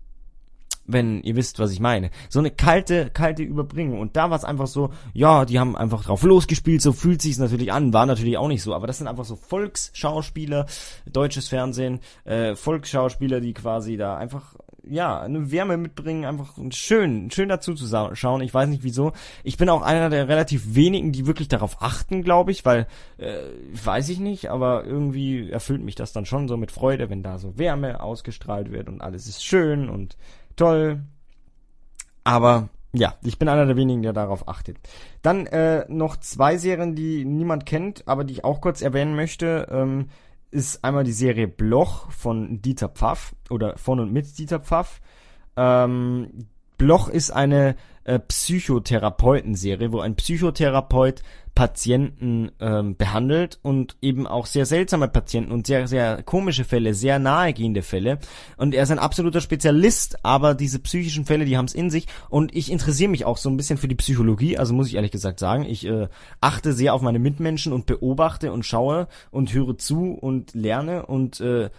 wenn 0.91 1.22
ihr 1.22 1.36
wisst, 1.36 1.60
was 1.60 1.72
ich 1.72 1.79
meine. 1.79 2.10
So 2.29 2.39
eine 2.39 2.51
kalte, 2.51 3.10
kalte 3.10 3.43
Überbringung. 3.43 4.00
Und 4.00 4.15
da 4.15 4.29
war 4.29 4.38
es 4.38 4.43
einfach 4.43 4.67
so, 4.67 4.91
ja, 5.13 5.46
die 5.46 5.60
haben 5.60 5.75
einfach 5.75 6.03
drauf 6.03 6.24
losgespielt, 6.24 6.81
so 6.81 6.93
fühlt 6.93 7.22
sich's 7.22 7.38
natürlich 7.38 7.72
an, 7.72 7.93
war 7.93 8.05
natürlich 8.05 8.38
auch 8.38 8.48
nicht 8.48 8.63
so, 8.63 8.74
aber 8.74 8.88
das 8.88 8.98
sind 8.98 9.08
einfach 9.08 9.25
so 9.25 9.36
Volksschauspieler, 9.36 10.65
deutsches 11.12 11.48
Fernsehen, 11.48 12.00
äh, 12.25 12.55
Volksschauspieler, 12.55 13.39
die 13.39 13.53
quasi 13.53 13.98
da 13.98 14.17
einfach 14.17 14.55
ja, 14.89 15.19
eine 15.19 15.51
Wärme 15.51 15.77
mitbringen, 15.77 16.25
einfach 16.25 16.58
schön, 16.72 17.29
schön 17.31 17.50
dazu 17.50 17.74
zu 17.74 18.15
schauen. 18.15 18.41
Ich 18.41 18.53
weiß 18.53 18.69
nicht 18.69 18.84
wieso. 18.84 19.13
Ich 19.43 19.58
bin 19.58 19.69
auch 19.69 19.81
einer 19.81 20.10
der 20.10 20.27
relativ 20.27 20.75
wenigen, 20.75 21.12
die 21.12 21.27
wirklich 21.27 21.48
darauf 21.48 21.81
achten, 21.81 22.24
glaube 22.24 22.51
ich, 22.51 22.65
weil, 22.65 22.88
äh, 23.17 23.38
weiß 23.84 24.10
ich 24.10 24.19
nicht, 24.19 24.50
aber 24.50 24.86
irgendwie 24.86 25.50
erfüllt 25.50 25.84
mich 25.84 25.96
das 25.96 26.13
dann 26.13 26.25
schon 26.25 26.48
so 26.48 26.58
mit 26.58 26.72
Freude, 26.72 27.10
wenn 27.10 27.24
da 27.24 27.38
so 27.38 27.58
Wärme 27.58 28.01
ausgestrahlt 28.01 28.72
wird 28.72 28.88
und 28.88 29.01
alles 29.01 29.27
ist 29.27 29.43
schön 29.43 29.89
und 29.89 30.17
toll. 30.60 31.01
Aber 32.24 32.70
ja, 32.94 33.16
ich 33.24 33.38
bin 33.38 33.48
einer 33.48 33.66
der 33.66 33.75
wenigen, 33.75 34.01
der 34.01 34.13
darauf 34.13 34.48
achtet. 34.48 34.78
Dann 35.22 35.46
äh, 35.48 35.86
noch 35.89 36.18
zwei 36.18 36.58
Serien, 36.58 36.96
die 36.96 37.25
niemand 37.25 37.66
kennt, 37.66 38.08
aber 38.08 38.24
die 38.24 38.34
ich 38.34 38.44
auch 38.44 38.62
kurz 38.62 38.82
erwähnen 38.82 39.16
möchte. 39.16 39.68
Ähm, 39.72 40.10
ist 40.51 40.84
einmal 40.84 41.04
die 41.04 41.12
Serie 41.12 41.48
Bloch 41.48 42.12
von 42.12 42.62
Dieter 42.62 42.89
Pfaff 42.89 43.36
oder 43.50 43.78
von 43.78 44.00
und 44.00 44.12
mit 44.12 44.38
Dieter 44.38 44.60
Pfaff. 44.60 45.01
Ähm, 45.56 46.48
Bloch 46.78 47.10
ist 47.10 47.30
eine 47.30 47.75
äh, 48.10 48.20
Psychotherapeutenserie, 48.20 49.92
wo 49.92 50.00
ein 50.00 50.16
Psychotherapeut 50.16 51.22
Patienten 51.56 52.51
ähm, 52.60 52.96
behandelt 52.96 53.60
und 53.62 53.98
eben 54.01 54.28
auch 54.28 54.46
sehr 54.46 54.66
seltsame 54.66 55.10
Patienten 55.10 55.51
und 55.51 55.68
sehr, 55.68 55.88
sehr 55.88 56.24
komische 56.24 56.63
Fälle, 56.63 56.94
sehr 56.94 57.20
nahegehende 57.20 57.82
Fälle. 57.82 58.20
Und 58.56 58.74
er 58.74 58.84
ist 58.84 58.92
ein 58.92 59.00
absoluter 59.00 59.42
Spezialist, 59.42 60.24
aber 60.24 60.56
diese 60.56 60.80
psychischen 60.80 61.25
Fälle, 61.25 61.46
die 61.46 61.58
haben 61.58 61.66
es 61.66 61.74
in 61.74 61.89
sich. 61.89 62.08
Und 62.30 62.56
ich 62.56 62.72
interessiere 62.72 63.12
mich 63.12 63.25
auch 63.25 63.38
so 63.38 63.50
ein 63.50 63.58
bisschen 63.58 63.78
für 63.78 63.89
die 63.89 63.96
Psychologie, 63.96 64.58
also 64.58 64.74
muss 64.74 64.88
ich 64.88 64.96
ehrlich 64.96 65.12
gesagt 65.12 65.39
sagen, 65.39 65.66
ich 65.66 65.86
äh, 65.86 66.08
achte 66.39 66.72
sehr 66.72 66.94
auf 66.94 67.01
meine 67.01 67.20
Mitmenschen 67.20 67.74
und 67.74 67.86
beobachte 67.86 68.54
und 68.54 68.66
schaue 68.66 69.08
und 69.30 69.54
höre 69.54 69.78
zu 69.78 70.13
und 70.13 70.54
lerne 70.54 71.06
und 71.08 71.42
äh, 71.42 71.70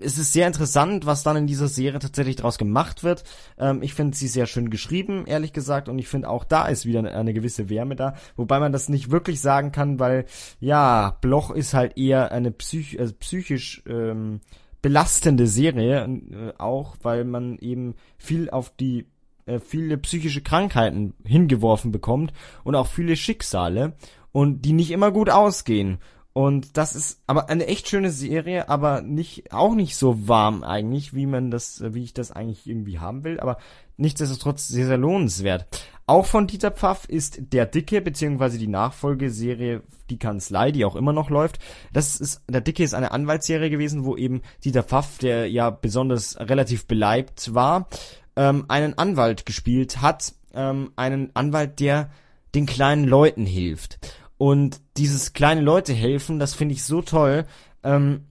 es 0.00 0.18
ist 0.18 0.32
sehr 0.32 0.46
interessant, 0.46 1.06
was 1.06 1.22
dann 1.22 1.36
in 1.36 1.46
dieser 1.46 1.68
Serie 1.68 1.98
tatsächlich 1.98 2.36
daraus 2.36 2.58
gemacht 2.58 3.04
wird. 3.04 3.24
Ähm, 3.58 3.82
ich 3.82 3.94
finde 3.94 4.16
sie 4.16 4.28
sehr 4.28 4.46
schön 4.46 4.70
geschrieben, 4.70 5.26
ehrlich 5.26 5.52
gesagt, 5.52 5.88
und 5.88 5.98
ich 5.98 6.08
finde 6.08 6.28
auch 6.28 6.44
da 6.44 6.66
ist 6.66 6.86
wieder 6.86 7.00
eine, 7.00 7.14
eine, 7.14 7.34
gewisse 7.34 7.68
Wärme 7.68 7.96
da, 7.96 8.14
wobei 8.36 8.60
man 8.60 8.72
das 8.72 8.88
nicht 8.88 9.10
wirklich 9.10 9.40
sagen 9.40 9.72
kann, 9.72 9.98
weil 9.98 10.26
ja, 10.60 11.16
Bloch 11.20 11.50
ist 11.50 11.74
halt 11.74 11.96
eher 11.96 12.32
eine 12.32 12.50
psych 12.50 12.98
also 12.98 13.14
psychisch 13.14 13.82
ähm, 13.86 14.40
belastende 14.82 15.46
Serie, 15.46 16.04
äh, 16.04 16.52
auch 16.58 16.96
weil 17.02 17.24
man 17.24 17.58
eben 17.58 17.94
viel 18.18 18.50
auf 18.50 18.74
die 18.74 19.06
äh, 19.46 19.60
viele 19.60 19.98
psychische 19.98 20.42
Krankheiten 20.42 21.14
hingeworfen 21.24 21.92
bekommt 21.92 22.32
und 22.64 22.74
auch 22.74 22.86
viele 22.86 23.16
Schicksale 23.16 23.94
und 24.32 24.62
die 24.62 24.72
nicht 24.72 24.90
immer 24.90 25.12
gut 25.12 25.30
ausgehen. 25.30 25.98
Und 26.34 26.78
das 26.78 26.96
ist 26.96 27.20
aber 27.26 27.50
eine 27.50 27.66
echt 27.66 27.88
schöne 27.88 28.10
Serie, 28.10 28.68
aber 28.68 29.02
nicht, 29.02 29.52
auch 29.52 29.74
nicht 29.74 29.96
so 29.96 30.28
warm 30.28 30.64
eigentlich, 30.64 31.14
wie 31.14 31.26
man 31.26 31.50
das, 31.50 31.82
wie 31.92 32.04
ich 32.04 32.14
das 32.14 32.32
eigentlich 32.32 32.66
irgendwie 32.66 32.98
haben 32.98 33.22
will, 33.22 33.38
aber 33.38 33.58
nichtsdestotrotz 33.98 34.68
sehr, 34.68 34.86
sehr 34.86 34.96
lohnenswert. 34.96 35.66
Auch 36.06 36.24
von 36.24 36.46
Dieter 36.46 36.70
Pfaff 36.70 37.04
ist 37.06 37.52
Der 37.52 37.66
Dicke, 37.66 38.00
beziehungsweise 38.00 38.58
die 38.58 38.66
Nachfolgeserie 38.66 39.82
Die 40.10 40.18
Kanzlei, 40.18 40.72
die 40.72 40.84
auch 40.84 40.96
immer 40.96 41.12
noch 41.12 41.30
läuft. 41.30 41.58
Das 41.92 42.16
ist, 42.16 42.42
Der 42.48 42.60
Dicke 42.60 42.82
ist 42.82 42.94
eine 42.94 43.12
Anwaltsserie 43.12 43.70
gewesen, 43.70 44.04
wo 44.04 44.16
eben 44.16 44.42
Dieter 44.64 44.82
Pfaff, 44.82 45.18
der 45.18 45.50
ja 45.50 45.70
besonders 45.70 46.38
relativ 46.40 46.86
beleibt 46.86 47.54
war, 47.54 47.88
ähm, 48.36 48.64
einen 48.68 48.96
Anwalt 48.96 49.44
gespielt 49.44 50.00
hat, 50.00 50.34
ähm, 50.54 50.92
einen 50.96 51.30
Anwalt, 51.34 51.78
der 51.78 52.10
den 52.54 52.66
kleinen 52.66 53.04
Leuten 53.04 53.46
hilft. 53.46 53.98
Und 54.42 54.80
dieses 54.96 55.34
kleine 55.34 55.60
Leute 55.60 55.92
helfen, 55.92 56.40
das 56.40 56.52
finde 56.52 56.74
ich 56.74 56.82
so 56.82 57.00
toll. 57.00 57.44
Ähm, 57.84 58.22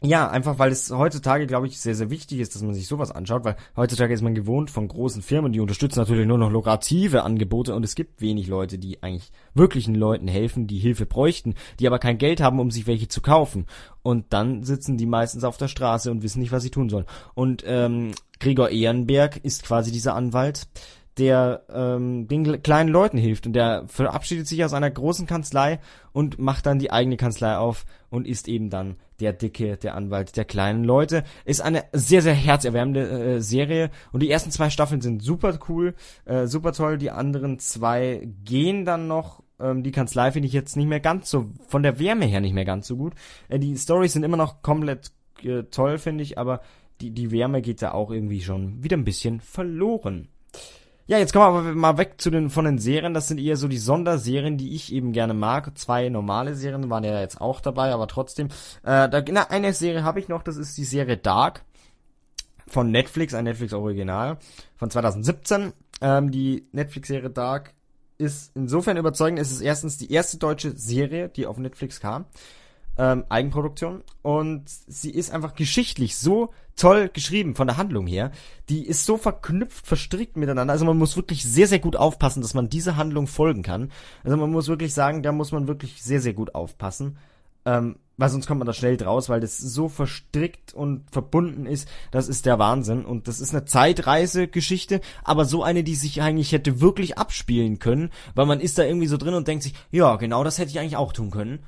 ja, 0.00 0.30
einfach 0.30 0.58
weil 0.58 0.72
es 0.72 0.90
heutzutage, 0.90 1.46
glaube 1.46 1.66
ich, 1.66 1.78
sehr, 1.78 1.94
sehr 1.94 2.08
wichtig 2.08 2.40
ist, 2.40 2.54
dass 2.54 2.62
man 2.62 2.72
sich 2.72 2.86
sowas 2.86 3.10
anschaut, 3.10 3.44
weil 3.44 3.56
heutzutage 3.76 4.14
ist 4.14 4.22
man 4.22 4.34
gewohnt 4.34 4.70
von 4.70 4.88
großen 4.88 5.20
Firmen, 5.20 5.52
die 5.52 5.60
unterstützen 5.60 5.98
natürlich 5.98 6.26
nur 6.26 6.38
noch 6.38 6.50
lukrative 6.50 7.22
Angebote 7.22 7.74
und 7.74 7.84
es 7.84 7.96
gibt 7.96 8.22
wenig 8.22 8.46
Leute, 8.46 8.78
die 8.78 9.02
eigentlich 9.02 9.30
wirklichen 9.52 9.94
Leuten 9.94 10.26
helfen, 10.26 10.66
die 10.66 10.78
Hilfe 10.78 11.04
bräuchten, 11.04 11.54
die 11.80 11.86
aber 11.86 11.98
kein 11.98 12.16
Geld 12.16 12.40
haben, 12.40 12.58
um 12.58 12.70
sich 12.70 12.86
welche 12.86 13.08
zu 13.08 13.20
kaufen. 13.20 13.66
Und 14.02 14.32
dann 14.32 14.62
sitzen 14.62 14.96
die 14.96 15.04
meistens 15.04 15.44
auf 15.44 15.58
der 15.58 15.68
Straße 15.68 16.10
und 16.10 16.22
wissen 16.22 16.40
nicht, 16.40 16.52
was 16.52 16.62
sie 16.62 16.70
tun 16.70 16.88
sollen. 16.88 17.04
Und 17.34 17.62
ähm, 17.66 18.12
Gregor 18.40 18.70
Ehrenberg 18.70 19.36
ist 19.44 19.64
quasi 19.64 19.92
dieser 19.92 20.14
Anwalt, 20.14 20.66
der 21.18 21.64
ähm, 21.72 22.28
den 22.28 22.62
kleinen 22.62 22.88
Leuten 22.88 23.18
hilft 23.18 23.46
und 23.46 23.52
der 23.52 23.84
verabschiedet 23.88 24.46
sich 24.46 24.64
aus 24.64 24.72
einer 24.72 24.90
großen 24.90 25.26
Kanzlei 25.26 25.80
und 26.12 26.38
macht 26.38 26.66
dann 26.66 26.78
die 26.78 26.90
eigene 26.90 27.16
Kanzlei 27.16 27.56
auf 27.56 27.84
und 28.10 28.26
ist 28.26 28.48
eben 28.48 28.70
dann 28.70 28.96
der 29.20 29.32
Dicke, 29.32 29.76
der 29.76 29.94
Anwalt 29.94 30.36
der 30.36 30.44
kleinen 30.44 30.84
Leute. 30.84 31.24
Ist 31.44 31.60
eine 31.60 31.84
sehr, 31.92 32.22
sehr 32.22 32.34
herzerwärmende 32.34 33.36
äh, 33.36 33.40
Serie 33.40 33.90
und 34.12 34.22
die 34.22 34.30
ersten 34.30 34.50
zwei 34.50 34.70
Staffeln 34.70 35.00
sind 35.00 35.22
super 35.22 35.58
cool, 35.68 35.94
äh, 36.24 36.46
super 36.46 36.72
toll. 36.72 36.98
Die 36.98 37.10
anderen 37.10 37.58
zwei 37.58 38.28
gehen 38.44 38.84
dann 38.84 39.08
noch. 39.08 39.42
Ähm, 39.60 39.82
die 39.82 39.92
Kanzlei 39.92 40.30
finde 40.30 40.46
ich 40.46 40.52
jetzt 40.52 40.76
nicht 40.76 40.88
mehr 40.88 41.00
ganz 41.00 41.28
so, 41.30 41.46
von 41.66 41.82
der 41.82 41.98
Wärme 41.98 42.26
her 42.26 42.40
nicht 42.40 42.54
mehr 42.54 42.64
ganz 42.64 42.86
so 42.86 42.96
gut. 42.96 43.14
Äh, 43.48 43.58
die 43.58 43.76
Stories 43.76 44.12
sind 44.12 44.22
immer 44.22 44.36
noch 44.36 44.62
komplett 44.62 45.10
äh, 45.42 45.64
toll, 45.64 45.98
finde 45.98 46.22
ich, 46.22 46.38
aber 46.38 46.60
die, 47.00 47.10
die 47.10 47.30
Wärme 47.30 47.62
geht 47.62 47.82
da 47.82 47.92
auch 47.92 48.10
irgendwie 48.10 48.40
schon 48.40 48.82
wieder 48.82 48.96
ein 48.96 49.04
bisschen 49.04 49.40
verloren. 49.40 50.28
Ja, 51.10 51.16
jetzt 51.16 51.32
kommen 51.32 51.54
wir 51.54 51.60
aber 51.60 51.74
mal 51.74 51.96
weg 51.96 52.16
zu 52.18 52.28
den, 52.30 52.50
von 52.50 52.66
den 52.66 52.76
Serien. 52.76 53.14
Das 53.14 53.28
sind 53.28 53.40
eher 53.40 53.56
so 53.56 53.66
die 53.66 53.78
Sonderserien, 53.78 54.58
die 54.58 54.74
ich 54.74 54.92
eben 54.92 55.12
gerne 55.12 55.32
mag. 55.32 55.76
Zwei 55.78 56.10
normale 56.10 56.54
Serien 56.54 56.90
waren 56.90 57.02
ja 57.02 57.18
jetzt 57.18 57.40
auch 57.40 57.62
dabei, 57.62 57.94
aber 57.94 58.08
trotzdem. 58.08 58.48
Äh, 58.82 59.08
da, 59.08 59.22
na, 59.30 59.44
eine 59.48 59.72
Serie 59.72 60.04
habe 60.04 60.20
ich 60.20 60.28
noch, 60.28 60.42
das 60.42 60.58
ist 60.58 60.76
die 60.76 60.84
Serie 60.84 61.16
Dark 61.16 61.64
von 62.66 62.90
Netflix, 62.90 63.32
ein 63.32 63.44
Netflix-Original 63.44 64.36
von 64.76 64.90
2017. 64.90 65.72
Ähm, 66.02 66.30
die 66.30 66.68
Netflix-Serie 66.72 67.30
Dark 67.30 67.72
ist 68.18 68.52
insofern 68.54 68.98
überzeugend, 68.98 69.38
es 69.38 69.50
ist 69.50 69.62
erstens 69.62 69.96
die 69.96 70.12
erste 70.12 70.36
deutsche 70.36 70.76
Serie, 70.76 71.30
die 71.30 71.46
auf 71.46 71.56
Netflix 71.56 72.00
kam 72.00 72.26
ähm, 72.98 73.24
Eigenproduktion 73.28 74.02
und 74.22 74.64
sie 74.66 75.10
ist 75.10 75.30
einfach 75.30 75.54
geschichtlich 75.54 76.16
so 76.16 76.52
toll 76.78 77.10
geschrieben 77.12 77.54
von 77.54 77.66
der 77.66 77.76
Handlung 77.76 78.06
her. 78.06 78.30
Die 78.68 78.86
ist 78.86 79.04
so 79.04 79.16
verknüpft, 79.16 79.86
verstrickt 79.86 80.36
miteinander. 80.36 80.72
Also 80.72 80.84
man 80.84 80.98
muss 80.98 81.16
wirklich 81.16 81.44
sehr, 81.44 81.66
sehr 81.66 81.78
gut 81.78 81.96
aufpassen, 81.96 82.42
dass 82.42 82.54
man 82.54 82.68
dieser 82.68 82.96
Handlung 82.96 83.26
folgen 83.26 83.62
kann. 83.62 83.90
Also 84.24 84.36
man 84.36 84.50
muss 84.50 84.68
wirklich 84.68 84.94
sagen, 84.94 85.22
da 85.22 85.32
muss 85.32 85.52
man 85.52 85.68
wirklich 85.68 86.02
sehr, 86.02 86.20
sehr 86.20 86.34
gut 86.34 86.54
aufpassen. 86.54 87.18
Ähm, 87.64 87.96
weil 88.16 88.30
sonst 88.30 88.46
kommt 88.46 88.58
man 88.58 88.66
da 88.66 88.72
schnell 88.72 88.96
draus, 88.96 89.28
weil 89.28 89.40
das 89.40 89.58
so 89.58 89.88
verstrickt 89.88 90.74
und 90.74 91.08
verbunden 91.10 91.66
ist, 91.66 91.88
das 92.10 92.28
ist 92.28 92.46
der 92.46 92.58
Wahnsinn. 92.58 93.04
Und 93.04 93.28
das 93.28 93.40
ist 93.40 93.54
eine 93.54 93.64
Zeitreisegeschichte, 93.64 95.00
aber 95.22 95.44
so 95.44 95.62
eine, 95.62 95.84
die 95.84 95.94
sich 95.94 96.20
eigentlich 96.20 96.52
hätte 96.52 96.80
wirklich 96.80 97.16
abspielen 97.16 97.78
können, 97.78 98.10
weil 98.34 98.46
man 98.46 98.60
ist 98.60 98.76
da 98.76 98.84
irgendwie 98.84 99.06
so 99.06 99.16
drin 99.16 99.34
und 99.34 99.46
denkt 99.46 99.62
sich, 99.62 99.74
ja, 99.92 100.16
genau 100.16 100.42
das 100.42 100.58
hätte 100.58 100.70
ich 100.70 100.80
eigentlich 100.80 100.96
auch 100.96 101.12
tun 101.12 101.30
können. 101.30 101.60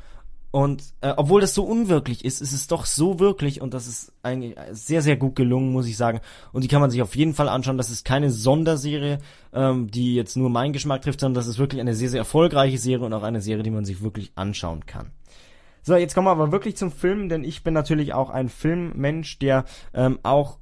Und 0.52 0.82
äh, 1.00 1.14
obwohl 1.16 1.40
das 1.40 1.54
so 1.54 1.62
unwirklich 1.62 2.24
ist, 2.24 2.40
ist 2.40 2.52
es 2.52 2.66
doch 2.66 2.84
so 2.84 3.20
wirklich 3.20 3.60
und 3.60 3.72
das 3.72 3.86
ist 3.86 4.12
eigentlich 4.22 4.56
sehr, 4.72 5.00
sehr 5.00 5.16
gut 5.16 5.36
gelungen, 5.36 5.72
muss 5.72 5.86
ich 5.86 5.96
sagen. 5.96 6.20
Und 6.52 6.64
die 6.64 6.68
kann 6.68 6.80
man 6.80 6.90
sich 6.90 7.02
auf 7.02 7.14
jeden 7.14 7.34
Fall 7.34 7.48
anschauen. 7.48 7.78
Das 7.78 7.90
ist 7.90 8.04
keine 8.04 8.30
Sonderserie, 8.30 9.20
ähm, 9.52 9.90
die 9.92 10.16
jetzt 10.16 10.36
nur 10.36 10.50
meinen 10.50 10.72
Geschmack 10.72 11.02
trifft, 11.02 11.20
sondern 11.20 11.36
das 11.40 11.46
ist 11.46 11.58
wirklich 11.58 11.80
eine 11.80 11.94
sehr, 11.94 12.08
sehr 12.08 12.18
erfolgreiche 12.18 12.78
Serie 12.78 13.06
und 13.06 13.12
auch 13.12 13.22
eine 13.22 13.40
Serie, 13.40 13.62
die 13.62 13.70
man 13.70 13.84
sich 13.84 14.02
wirklich 14.02 14.32
anschauen 14.34 14.86
kann. 14.86 15.12
So, 15.82 15.94
jetzt 15.94 16.14
kommen 16.14 16.26
wir 16.26 16.32
aber 16.32 16.50
wirklich 16.50 16.76
zum 16.76 16.90
Film, 16.90 17.28
denn 17.28 17.44
ich 17.44 17.62
bin 17.62 17.72
natürlich 17.72 18.12
auch 18.12 18.28
ein 18.28 18.48
Filmmensch, 18.48 19.38
der 19.38 19.64
ähm, 19.94 20.18
auch 20.24 20.58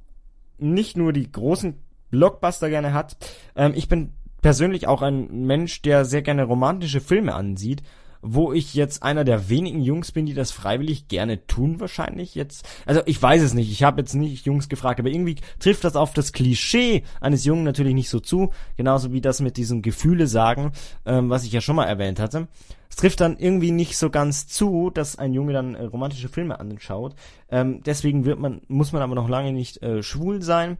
nicht 0.59 0.97
nur 0.97 1.13
die 1.13 1.31
großen 1.31 1.81
Blockbuster 2.11 2.69
gerne 2.69 2.93
hat. 2.93 3.17
Ähm, 3.55 3.73
ich 3.75 3.89
bin 3.89 4.13
persönlich 4.41 4.87
auch 4.87 5.01
ein 5.01 5.45
Mensch, 5.47 5.81
der 5.81 6.05
sehr 6.05 6.21
gerne 6.21 6.43
romantische 6.43 7.01
Filme 7.01 7.33
ansieht 7.33 7.81
wo 8.21 8.51
ich 8.51 8.73
jetzt 8.73 9.03
einer 9.03 9.23
der 9.23 9.49
wenigen 9.49 9.81
Jungs 9.81 10.11
bin, 10.11 10.25
die 10.25 10.33
das 10.33 10.51
freiwillig 10.51 11.07
gerne 11.07 11.45
tun 11.47 11.79
wahrscheinlich 11.79 12.35
jetzt. 12.35 12.67
Also 12.85 13.01
ich 13.05 13.21
weiß 13.21 13.41
es 13.41 13.53
nicht, 13.53 13.71
ich 13.71 13.83
habe 13.83 14.01
jetzt 14.01 14.13
nicht 14.13 14.45
Jungs 14.45 14.69
gefragt, 14.69 14.99
aber 14.99 15.09
irgendwie 15.09 15.37
trifft 15.59 15.83
das 15.83 15.95
auf 15.95 16.13
das 16.13 16.33
Klischee 16.33 17.03
eines 17.21 17.45
Jungen 17.45 17.63
natürlich 17.63 17.93
nicht 17.93 18.09
so 18.09 18.19
zu, 18.19 18.51
genauso 18.77 19.13
wie 19.13 19.21
das 19.21 19.39
mit 19.39 19.57
diesem 19.57 19.81
Gefühle 19.81 20.27
sagen, 20.27 20.71
ähm, 21.05 21.29
was 21.29 21.43
ich 21.43 21.51
ja 21.51 21.61
schon 21.61 21.75
mal 21.75 21.85
erwähnt 21.85 22.19
hatte. 22.19 22.47
Es 22.89 22.95
trifft 22.95 23.21
dann 23.21 23.37
irgendwie 23.37 23.71
nicht 23.71 23.97
so 23.97 24.09
ganz 24.09 24.47
zu, 24.47 24.89
dass 24.89 25.17
ein 25.17 25.33
Junge 25.33 25.53
dann 25.53 25.75
äh, 25.75 25.85
romantische 25.85 26.27
Filme 26.27 26.59
anschaut. 26.59 27.15
Ähm, 27.49 27.81
deswegen 27.85 28.25
wird 28.25 28.39
man, 28.39 28.61
muss 28.67 28.91
man 28.91 29.01
aber 29.01 29.15
noch 29.15 29.29
lange 29.29 29.53
nicht 29.53 29.81
äh, 29.81 30.03
schwul 30.03 30.41
sein. 30.41 30.77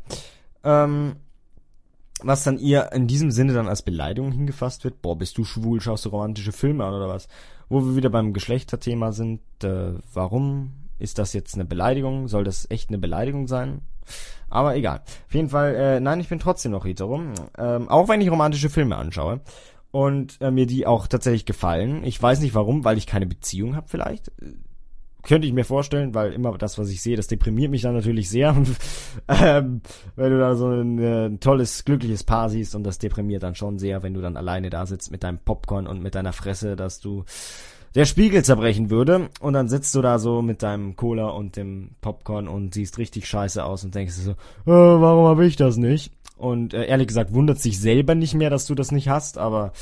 Ähm, 0.63 1.15
was 2.23 2.43
dann 2.43 2.59
ihr 2.59 2.91
in 2.91 3.07
diesem 3.07 3.31
Sinne 3.31 3.53
dann 3.53 3.67
als 3.67 3.81
Beleidigung 3.81 4.31
hingefasst 4.31 4.83
wird. 4.83 5.01
Boah, 5.01 5.17
bist 5.17 5.37
du 5.37 5.43
schwul, 5.43 5.81
schaust 5.81 6.05
du 6.05 6.09
romantische 6.09 6.51
Filme 6.51 6.85
an 6.85 6.93
oder 6.93 7.07
was? 7.07 7.27
Wo 7.69 7.81
wir 7.85 7.95
wieder 7.95 8.09
beim 8.09 8.33
Geschlechterthema 8.33 9.11
sind. 9.11 9.41
Äh, 9.63 9.93
warum 10.13 10.73
ist 10.97 11.17
das 11.17 11.33
jetzt 11.33 11.55
eine 11.55 11.65
Beleidigung? 11.65 12.27
Soll 12.27 12.43
das 12.43 12.69
echt 12.69 12.89
eine 12.89 12.97
Beleidigung 12.97 13.47
sein? 13.47 13.81
Aber 14.49 14.75
egal. 14.75 15.01
Auf 15.27 15.33
jeden 15.33 15.49
Fall, 15.49 15.75
äh, 15.75 15.99
nein, 15.99 16.19
ich 16.19 16.29
bin 16.29 16.39
trotzdem 16.39 16.71
noch 16.71 16.85
hetero. 16.85 17.21
Ähm, 17.57 17.89
auch 17.89 18.09
wenn 18.09 18.21
ich 18.21 18.31
romantische 18.31 18.69
Filme 18.69 18.95
anschaue. 18.95 19.41
Und 19.91 20.39
äh, 20.41 20.51
mir 20.51 20.67
die 20.67 20.85
auch 20.85 21.07
tatsächlich 21.07 21.45
gefallen. 21.45 22.03
Ich 22.03 22.21
weiß 22.21 22.41
nicht 22.41 22.53
warum, 22.53 22.83
weil 22.83 22.97
ich 22.97 23.07
keine 23.07 23.25
Beziehung 23.25 23.75
habe 23.75 23.87
vielleicht 23.87 24.31
könnte 25.23 25.47
ich 25.47 25.53
mir 25.53 25.65
vorstellen, 25.65 26.13
weil 26.13 26.33
immer 26.33 26.57
das, 26.57 26.77
was 26.77 26.89
ich 26.89 27.01
sehe, 27.01 27.17
das 27.17 27.27
deprimiert 27.27 27.71
mich 27.71 27.81
dann 27.81 27.95
natürlich 27.95 28.29
sehr. 28.29 28.55
ähm, 29.27 29.81
wenn 30.15 30.31
du 30.31 30.39
da 30.39 30.55
so 30.55 30.67
ein, 30.67 30.99
äh, 30.99 31.37
tolles, 31.37 31.83
glückliches 31.85 32.23
Paar 32.23 32.49
siehst 32.49 32.75
und 32.75 32.83
das 32.83 32.99
deprimiert 32.99 33.43
dann 33.43 33.55
schon 33.55 33.79
sehr, 33.79 34.01
wenn 34.03 34.13
du 34.13 34.21
dann 34.21 34.37
alleine 34.37 34.69
da 34.69 34.85
sitzt 34.85 35.11
mit 35.11 35.23
deinem 35.23 35.39
Popcorn 35.39 35.87
und 35.87 36.01
mit 36.01 36.15
deiner 36.15 36.33
Fresse, 36.33 36.75
dass 36.75 36.99
du 36.99 37.25
der 37.95 38.05
Spiegel 38.05 38.43
zerbrechen 38.43 38.89
würde 38.89 39.29
und 39.39 39.53
dann 39.53 39.67
sitzt 39.67 39.95
du 39.95 40.01
da 40.01 40.19
so 40.19 40.41
mit 40.41 40.61
deinem 40.61 40.95
Cola 40.95 41.29
und 41.29 41.55
dem 41.55 41.91
Popcorn 42.01 42.47
und 42.47 42.73
siehst 42.73 42.97
richtig 42.97 43.27
scheiße 43.27 43.63
aus 43.63 43.83
und 43.83 43.95
denkst 43.95 44.13
so, 44.13 44.31
äh, 44.31 44.35
warum 44.65 45.25
habe 45.25 45.45
ich 45.45 45.55
das 45.55 45.77
nicht? 45.77 46.13
Und 46.37 46.73
äh, 46.73 46.85
ehrlich 46.85 47.07
gesagt 47.07 47.33
wundert 47.33 47.59
sich 47.59 47.79
selber 47.79 48.15
nicht 48.15 48.35
mehr, 48.35 48.49
dass 48.49 48.65
du 48.65 48.75
das 48.75 48.91
nicht 48.91 49.09
hast, 49.09 49.37
aber 49.37 49.73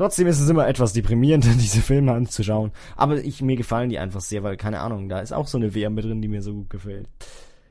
Trotzdem 0.00 0.28
ist 0.28 0.40
es 0.40 0.48
immer 0.48 0.66
etwas 0.66 0.94
deprimierend, 0.94 1.44
diese 1.60 1.82
Filme 1.82 2.12
anzuschauen. 2.12 2.72
Aber 2.96 3.22
ich, 3.22 3.42
mir 3.42 3.56
gefallen 3.56 3.90
die 3.90 3.98
einfach 3.98 4.22
sehr, 4.22 4.42
weil, 4.42 4.56
keine 4.56 4.80
Ahnung, 4.80 5.10
da 5.10 5.20
ist 5.20 5.30
auch 5.30 5.46
so 5.46 5.58
eine 5.58 5.74
Wärme 5.74 6.00
drin, 6.00 6.22
die 6.22 6.28
mir 6.28 6.40
so 6.40 6.54
gut 6.54 6.70
gefällt. 6.70 7.06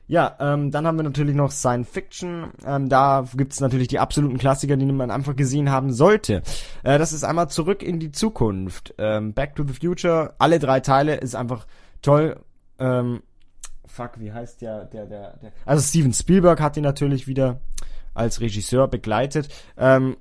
Ja, 0.06 0.36
ähm, 0.38 0.70
dann 0.70 0.86
haben 0.86 0.96
wir 0.96 1.02
natürlich 1.02 1.34
noch 1.34 1.50
Science 1.50 1.88
Fiction. 1.88 2.52
Ähm, 2.64 2.88
da 2.88 3.24
gibt's 3.36 3.58
natürlich 3.58 3.88
die 3.88 3.98
absoluten 3.98 4.38
Klassiker, 4.38 4.76
die 4.76 4.86
man 4.86 5.10
einfach 5.10 5.34
gesehen 5.34 5.72
haben 5.72 5.92
sollte. 5.92 6.42
Äh, 6.84 7.00
das 7.00 7.12
ist 7.12 7.24
einmal 7.24 7.50
Zurück 7.50 7.82
in 7.82 7.98
die 7.98 8.12
Zukunft. 8.12 8.94
Ähm, 8.98 9.32
Back 9.32 9.56
to 9.56 9.64
the 9.66 9.74
Future, 9.74 10.34
alle 10.38 10.60
drei 10.60 10.78
Teile 10.78 11.16
ist 11.16 11.34
einfach 11.34 11.66
toll. 12.00 12.38
Ähm, 12.78 13.24
fuck, 13.86 14.20
wie 14.20 14.32
heißt 14.32 14.62
der, 14.62 14.84
der, 14.84 15.06
der, 15.06 15.36
der. 15.38 15.50
Also 15.66 15.82
Steven 15.82 16.12
Spielberg 16.12 16.60
hat 16.60 16.76
ihn 16.76 16.84
natürlich 16.84 17.26
wieder 17.26 17.58
als 18.14 18.40
Regisseur 18.40 18.86
begleitet. 18.86 19.48
Ähm, 19.76 20.16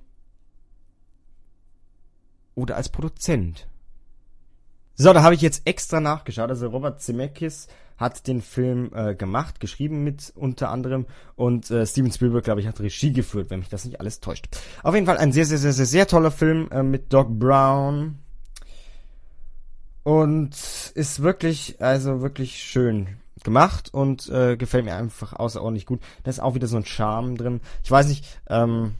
oder 2.59 2.75
als 2.75 2.89
Produzent. 2.89 3.67
So, 4.95 5.13
da 5.13 5.23
habe 5.23 5.33
ich 5.33 5.41
jetzt 5.41 5.65
extra 5.65 5.99
nachgeschaut. 5.99 6.49
Also 6.49 6.67
Robert 6.67 7.01
Zemeckis 7.01 7.67
hat 7.97 8.27
den 8.27 8.41
Film 8.41 8.91
äh, 8.93 9.15
gemacht, 9.15 9.59
geschrieben 9.59 10.03
mit 10.03 10.31
unter 10.35 10.69
anderem 10.69 11.05
und 11.35 11.69
äh, 11.69 11.85
Steven 11.85 12.11
Spielberg, 12.11 12.43
glaube 12.43 12.61
ich, 12.61 12.67
hat 12.67 12.79
Regie 12.79 13.11
geführt, 13.11 13.49
wenn 13.49 13.59
mich 13.59 13.69
das 13.69 13.85
nicht 13.85 13.99
alles 13.99 14.19
täuscht. 14.19 14.47
Auf 14.83 14.95
jeden 14.95 15.05
Fall 15.05 15.17
ein 15.17 15.31
sehr, 15.33 15.45
sehr, 15.45 15.57
sehr, 15.57 15.73
sehr, 15.73 15.85
sehr 15.85 16.07
toller 16.07 16.31
Film 16.31 16.69
äh, 16.71 16.83
mit 16.83 17.11
Doc 17.13 17.27
Brown 17.29 18.19
und 20.03 20.55
ist 20.95 21.21
wirklich, 21.21 21.81
also 21.81 22.21
wirklich 22.21 22.63
schön 22.63 23.07
gemacht 23.43 23.93
und 23.93 24.29
äh, 24.29 24.57
gefällt 24.57 24.85
mir 24.85 24.95
einfach 24.95 25.33
außerordentlich 25.33 25.85
gut. 25.85 26.01
Da 26.23 26.29
ist 26.29 26.41
auch 26.41 26.55
wieder 26.55 26.67
so 26.67 26.77
ein 26.77 26.85
Charme 26.85 27.37
drin. 27.37 27.61
Ich 27.83 27.91
weiß 27.91 28.07
nicht, 28.07 28.25
ähm, 28.49 28.95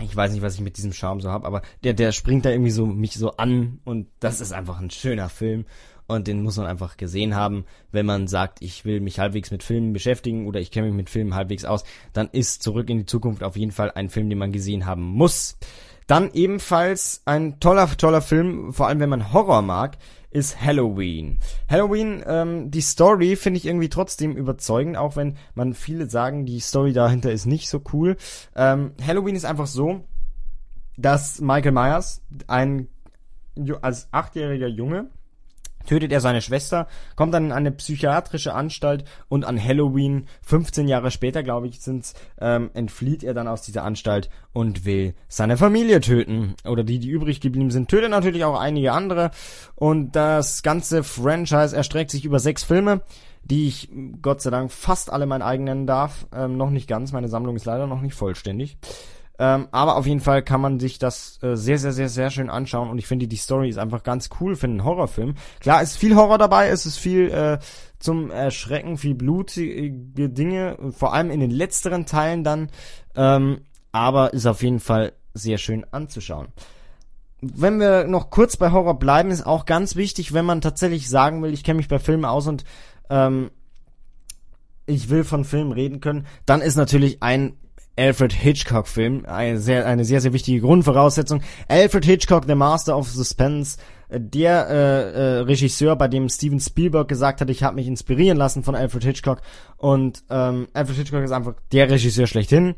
ich 0.00 0.14
weiß 0.14 0.32
nicht, 0.32 0.42
was 0.42 0.54
ich 0.54 0.60
mit 0.60 0.76
diesem 0.76 0.92
Charme 0.92 1.20
so 1.20 1.30
hab, 1.30 1.44
aber 1.44 1.62
der, 1.84 1.94
der 1.94 2.12
springt 2.12 2.44
da 2.44 2.50
irgendwie 2.50 2.70
so 2.70 2.86
mich 2.86 3.14
so 3.14 3.36
an 3.36 3.80
und 3.84 4.08
das 4.20 4.40
ist 4.40 4.52
einfach 4.52 4.80
ein 4.80 4.90
schöner 4.90 5.28
Film 5.28 5.64
und 6.06 6.26
den 6.26 6.42
muss 6.42 6.56
man 6.56 6.66
einfach 6.66 6.96
gesehen 6.96 7.34
haben. 7.34 7.64
Wenn 7.92 8.06
man 8.06 8.26
sagt, 8.26 8.62
ich 8.62 8.84
will 8.84 9.00
mich 9.00 9.18
halbwegs 9.18 9.50
mit 9.50 9.62
Filmen 9.62 9.92
beschäftigen 9.92 10.46
oder 10.46 10.60
ich 10.60 10.70
kenne 10.70 10.88
mich 10.88 10.96
mit 10.96 11.10
Filmen 11.10 11.34
halbwegs 11.34 11.64
aus, 11.64 11.84
dann 12.12 12.28
ist 12.32 12.62
Zurück 12.62 12.90
in 12.90 12.98
die 12.98 13.06
Zukunft 13.06 13.42
auf 13.42 13.56
jeden 13.56 13.72
Fall 13.72 13.92
ein 13.92 14.10
Film, 14.10 14.28
den 14.28 14.38
man 14.38 14.52
gesehen 14.52 14.86
haben 14.86 15.02
muss. 15.02 15.56
Dann 16.06 16.32
ebenfalls 16.32 17.22
ein 17.24 17.60
toller, 17.60 17.88
toller 17.96 18.22
Film, 18.22 18.72
vor 18.72 18.88
allem 18.88 18.98
wenn 18.98 19.08
man 19.08 19.32
Horror 19.32 19.62
mag, 19.62 19.98
ist 20.30 20.60
Halloween. 20.60 21.38
Halloween, 21.68 22.22
ähm, 22.26 22.70
die 22.70 22.80
Story 22.80 23.36
finde 23.36 23.58
ich 23.58 23.66
irgendwie 23.66 23.88
trotzdem 23.88 24.36
überzeugend, 24.36 24.96
auch 24.96 25.16
wenn 25.16 25.36
man 25.54 25.74
viele 25.74 26.08
sagen, 26.08 26.46
die 26.46 26.60
Story 26.60 26.92
dahinter 26.92 27.32
ist 27.32 27.46
nicht 27.46 27.68
so 27.68 27.82
cool. 27.92 28.16
Ähm, 28.54 28.92
Halloween 29.04 29.34
ist 29.34 29.44
einfach 29.44 29.66
so, 29.66 30.04
dass 30.96 31.40
Michael 31.40 31.72
Myers 31.72 32.22
ein 32.46 32.88
als 33.82 34.08
achtjähriger 34.12 34.68
Junge 34.68 35.10
tötet 35.86 36.12
er 36.12 36.20
seine 36.20 36.42
Schwester, 36.42 36.86
kommt 37.16 37.34
dann 37.34 37.46
in 37.46 37.52
eine 37.52 37.72
psychiatrische 37.72 38.54
Anstalt 38.54 39.04
und 39.28 39.44
an 39.44 39.62
Halloween, 39.62 40.26
15 40.42 40.88
Jahre 40.88 41.10
später, 41.10 41.42
glaube 41.42 41.68
ich, 41.68 41.80
sind's, 41.80 42.14
ähm, 42.40 42.70
entflieht 42.74 43.22
er 43.22 43.34
dann 43.34 43.48
aus 43.48 43.62
dieser 43.62 43.84
Anstalt 43.84 44.30
und 44.52 44.84
will 44.84 45.14
seine 45.28 45.56
Familie 45.56 46.00
töten. 46.00 46.54
Oder 46.66 46.84
die, 46.84 46.98
die 46.98 47.08
übrig 47.08 47.40
geblieben 47.40 47.70
sind, 47.70 47.88
tötet 47.88 48.10
natürlich 48.10 48.44
auch 48.44 48.58
einige 48.58 48.92
andere. 48.92 49.30
Und 49.74 50.16
das 50.16 50.62
ganze 50.62 51.02
Franchise 51.02 51.76
erstreckt 51.76 52.10
sich 52.10 52.24
über 52.24 52.38
sechs 52.38 52.64
Filme 52.64 53.02
die 53.42 53.68
ich 53.68 53.88
Gott 54.22 54.42
sei 54.42 54.50
Dank 54.50 54.70
fast 54.70 55.10
alle 55.10 55.26
mein 55.26 55.42
eigen 55.42 55.64
nennen 55.64 55.86
darf. 55.86 56.26
Ähm, 56.32 56.56
noch 56.56 56.70
nicht 56.70 56.88
ganz, 56.88 57.12
meine 57.12 57.28
Sammlung 57.28 57.56
ist 57.56 57.64
leider 57.64 57.86
noch 57.86 58.00
nicht 58.00 58.14
vollständig. 58.14 58.76
Ähm, 59.40 59.68
aber 59.70 59.96
auf 59.96 60.06
jeden 60.06 60.20
Fall 60.20 60.42
kann 60.42 60.60
man 60.60 60.78
sich 60.78 60.98
das 60.98 61.42
äh, 61.42 61.56
sehr, 61.56 61.78
sehr, 61.78 61.92
sehr, 61.92 62.10
sehr 62.10 62.30
schön 62.30 62.50
anschauen 62.50 62.90
und 62.90 62.98
ich 62.98 63.06
finde, 63.06 63.26
die 63.26 63.36
Story 63.36 63.70
ist 63.70 63.78
einfach 63.78 64.02
ganz 64.02 64.28
cool 64.38 64.54
für 64.54 64.66
einen 64.66 64.84
Horrorfilm. 64.84 65.34
Klar, 65.60 65.80
ist 65.80 65.96
viel 65.96 66.14
Horror 66.14 66.36
dabei, 66.36 66.68
es 66.68 66.84
ist 66.84 66.98
viel 66.98 67.30
äh, 67.30 67.58
zum 67.98 68.30
Erschrecken, 68.30 68.98
viel 68.98 69.14
blutige 69.14 70.28
Dinge, 70.28 70.76
vor 70.90 71.14
allem 71.14 71.30
in 71.30 71.40
den 71.40 71.50
letzteren 71.50 72.04
Teilen 72.04 72.44
dann, 72.44 72.68
ähm, 73.16 73.62
aber 73.92 74.34
ist 74.34 74.44
auf 74.44 74.62
jeden 74.62 74.78
Fall 74.78 75.14
sehr 75.32 75.56
schön 75.56 75.86
anzuschauen. 75.90 76.48
Wenn 77.40 77.80
wir 77.80 78.04
noch 78.04 78.28
kurz 78.28 78.58
bei 78.58 78.72
Horror 78.72 78.98
bleiben, 78.98 79.30
ist 79.30 79.46
auch 79.46 79.64
ganz 79.64 79.96
wichtig, 79.96 80.34
wenn 80.34 80.44
man 80.44 80.60
tatsächlich 80.60 81.08
sagen 81.08 81.42
will, 81.42 81.54
ich 81.54 81.64
kenne 81.64 81.78
mich 81.78 81.88
bei 81.88 81.98
Filmen 81.98 82.26
aus 82.26 82.46
und 82.46 82.64
ähm, 83.08 83.50
ich 84.84 85.08
will 85.08 85.24
von 85.24 85.44
Filmen 85.46 85.72
reden 85.72 86.00
können, 86.00 86.26
dann 86.44 86.60
ist 86.60 86.76
natürlich 86.76 87.22
ein 87.22 87.54
Alfred 87.96 88.32
Hitchcock-Film. 88.32 89.24
Eine 89.26 89.58
sehr, 89.58 89.86
eine 89.86 90.04
sehr, 90.04 90.20
sehr 90.20 90.32
wichtige 90.32 90.60
Grundvoraussetzung. 90.60 91.42
Alfred 91.68 92.04
Hitchcock, 92.04 92.44
The 92.46 92.54
Master 92.54 92.96
of 92.96 93.08
Suspense, 93.08 93.78
äh, 94.08 94.20
der 94.20 94.68
äh, 94.68 94.74
äh, 94.74 95.38
Regisseur, 95.40 95.96
bei 95.96 96.08
dem 96.08 96.28
Steven 96.28 96.60
Spielberg 96.60 97.08
gesagt 97.08 97.40
hat, 97.40 97.50
ich 97.50 97.62
habe 97.62 97.76
mich 97.76 97.86
inspirieren 97.86 98.38
lassen 98.38 98.62
von 98.62 98.74
Alfred 98.74 99.04
Hitchcock. 99.04 99.40
Und 99.76 100.22
ähm, 100.30 100.68
Alfred 100.72 100.96
Hitchcock 100.96 101.22
ist 101.22 101.32
einfach 101.32 101.54
der 101.72 101.90
Regisseur 101.90 102.26
schlechthin 102.26 102.74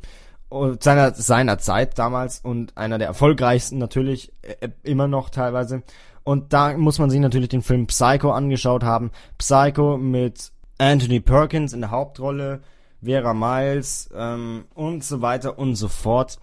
seiner 0.81 1.15
seiner 1.15 1.59
Zeit 1.59 1.99
damals 1.99 2.41
und 2.41 2.77
einer 2.77 2.99
der 2.99 3.07
erfolgreichsten 3.07 3.79
natürlich 3.79 4.33
äh, 4.43 4.69
immer 4.83 5.09
noch 5.09 5.31
teilweise. 5.31 5.83
Und 6.25 6.53
da 6.53 6.77
muss 6.77 6.99
man 6.99 7.11
sich 7.11 7.21
natürlich 7.21 7.49
den 7.49 7.63
Film 7.63 7.87
Psycho 7.87 8.31
angeschaut 8.31 8.85
haben. 8.85 9.11
Psycho 9.39 9.97
mit 9.97 10.53
Anthony 10.79 11.21
Perkins 11.21 11.73
in 11.73 11.81
der 11.81 11.91
Hauptrolle, 11.91 12.61
Vera 13.05 13.35
Miles 13.35 14.11
ähm, 14.15 14.65
und 14.75 15.05
so 15.05 15.23
weiter 15.23 15.59
und 15.59 15.75
so 15.77 15.89
fort. 15.89 16.39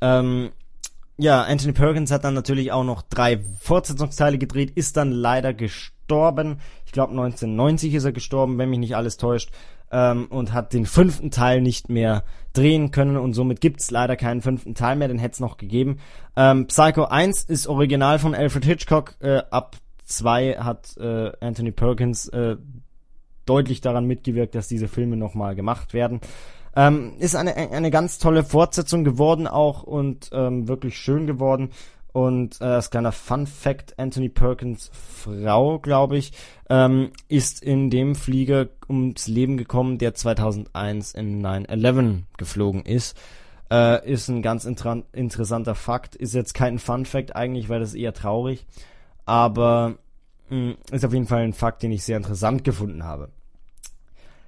Ähm, 0.00 0.50
ja, 1.16 1.42
Anthony 1.42 1.72
Perkins 1.72 2.10
hat 2.10 2.24
dann 2.24 2.34
natürlich 2.34 2.72
auch 2.72 2.84
noch 2.84 3.02
drei 3.02 3.40
Fortsetzungsteile 3.60 4.38
gedreht, 4.38 4.72
ist 4.74 4.96
dann 4.96 5.12
leider 5.12 5.54
gestorben. 5.54 6.58
Ich 6.86 6.92
glaube 6.92 7.12
1990 7.12 7.94
ist 7.94 8.04
er 8.04 8.12
gestorben, 8.12 8.58
wenn 8.58 8.70
mich 8.70 8.80
nicht 8.80 8.96
alles 8.96 9.16
täuscht. 9.16 9.50
Ähm, 9.92 10.26
und 10.26 10.52
hat 10.52 10.72
den 10.72 10.86
fünften 10.86 11.30
Teil 11.30 11.60
nicht 11.60 11.88
mehr 11.88 12.24
drehen 12.52 12.90
können 12.90 13.16
und 13.16 13.34
somit 13.34 13.60
gibt's 13.60 13.90
leider 13.90 14.16
keinen 14.16 14.40
fünften 14.40 14.74
Teil 14.74 14.96
mehr, 14.96 15.08
den 15.08 15.18
hätte 15.18 15.34
es 15.34 15.40
noch 15.40 15.56
gegeben. 15.56 15.98
Ähm, 16.36 16.66
Psycho 16.66 17.04
1 17.04 17.44
ist 17.44 17.68
original 17.68 18.18
von 18.18 18.34
Alfred 18.34 18.64
Hitchcock, 18.64 19.14
äh, 19.20 19.42
ab 19.50 19.76
2 20.04 20.56
hat 20.58 20.96
äh, 20.96 21.32
Anthony 21.40 21.70
Perkins 21.70 22.28
äh, 22.28 22.56
deutlich 23.46 23.80
daran 23.80 24.06
mitgewirkt, 24.06 24.54
dass 24.54 24.68
diese 24.68 24.88
Filme 24.88 25.16
nochmal 25.16 25.54
gemacht 25.54 25.94
werden. 25.94 26.20
Ähm, 26.76 27.14
ist 27.18 27.36
eine, 27.36 27.54
eine 27.54 27.90
ganz 27.90 28.18
tolle 28.18 28.42
Fortsetzung 28.42 29.04
geworden 29.04 29.46
auch 29.46 29.82
und 29.84 30.30
ähm, 30.32 30.66
wirklich 30.68 30.98
schön 30.98 31.26
geworden. 31.26 31.70
Und 32.12 32.60
äh, 32.60 32.64
als 32.64 32.90
kleiner 32.90 33.10
Fun 33.10 33.46
Fact, 33.46 33.98
Anthony 33.98 34.28
Perkins 34.28 34.90
Frau, 34.92 35.80
glaube 35.80 36.16
ich, 36.16 36.32
ähm, 36.70 37.10
ist 37.28 37.60
in 37.60 37.90
dem 37.90 38.14
Flieger 38.14 38.68
ums 38.88 39.26
Leben 39.26 39.56
gekommen, 39.56 39.98
der 39.98 40.14
2001 40.14 41.14
in 41.14 41.44
9-11 41.44 42.22
geflogen 42.36 42.82
ist. 42.84 43.16
Äh, 43.68 44.08
ist 44.08 44.28
ein 44.28 44.42
ganz 44.42 44.64
interessanter 44.64 45.74
Fakt. 45.74 46.14
Ist 46.14 46.34
jetzt 46.34 46.54
kein 46.54 46.78
Fun 46.78 47.04
Fact 47.04 47.34
eigentlich, 47.34 47.68
weil 47.68 47.80
das 47.80 47.94
eher 47.94 48.14
traurig. 48.14 48.66
aber 49.26 49.96
ist 50.90 51.04
auf 51.04 51.12
jeden 51.12 51.26
Fall 51.26 51.42
ein 51.42 51.52
Fakt, 51.52 51.82
den 51.82 51.92
ich 51.92 52.04
sehr 52.04 52.16
interessant 52.16 52.64
gefunden 52.64 53.04
habe. 53.04 53.30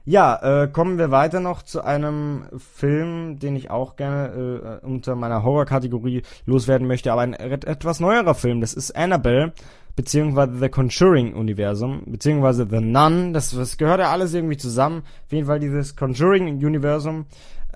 Ja, 0.09 0.63
äh, 0.63 0.69
kommen 0.69 0.99
wir 0.99 1.11
weiter 1.11 1.41
noch 1.41 1.63
zu 1.63 1.83
einem 1.83 2.45
Film, 2.57 3.41
den 3.41 3.57
ich 3.57 3.71
auch 3.71 3.97
gerne 3.97 4.81
äh, 4.83 4.87
unter 4.87 5.17
meiner 5.17 5.43
Horror-Kategorie 5.43 6.23
loswerden 6.45 6.87
möchte, 6.87 7.11
aber 7.11 7.23
ein 7.23 7.33
etwas 7.33 7.99
neuerer 7.99 8.37
Film. 8.37 8.61
Das 8.61 8.73
ist 8.73 8.95
Annabelle, 8.95 9.53
beziehungsweise 9.97 10.59
The 10.59 10.69
Conjuring-Universum, 10.69 12.03
beziehungsweise 12.07 12.67
The 12.71 12.81
Nun. 12.81 13.33
Das, 13.33 13.51
das 13.51 13.77
gehört 13.77 14.01
ja 14.01 14.11
alles 14.11 14.35
irgendwie 14.35 14.57
zusammen. 14.57 15.03
Auf 15.25 15.33
jeden 15.33 15.47
Fall 15.47 15.59
dieses 15.59 15.97
Conjuring-Universum 15.97 17.27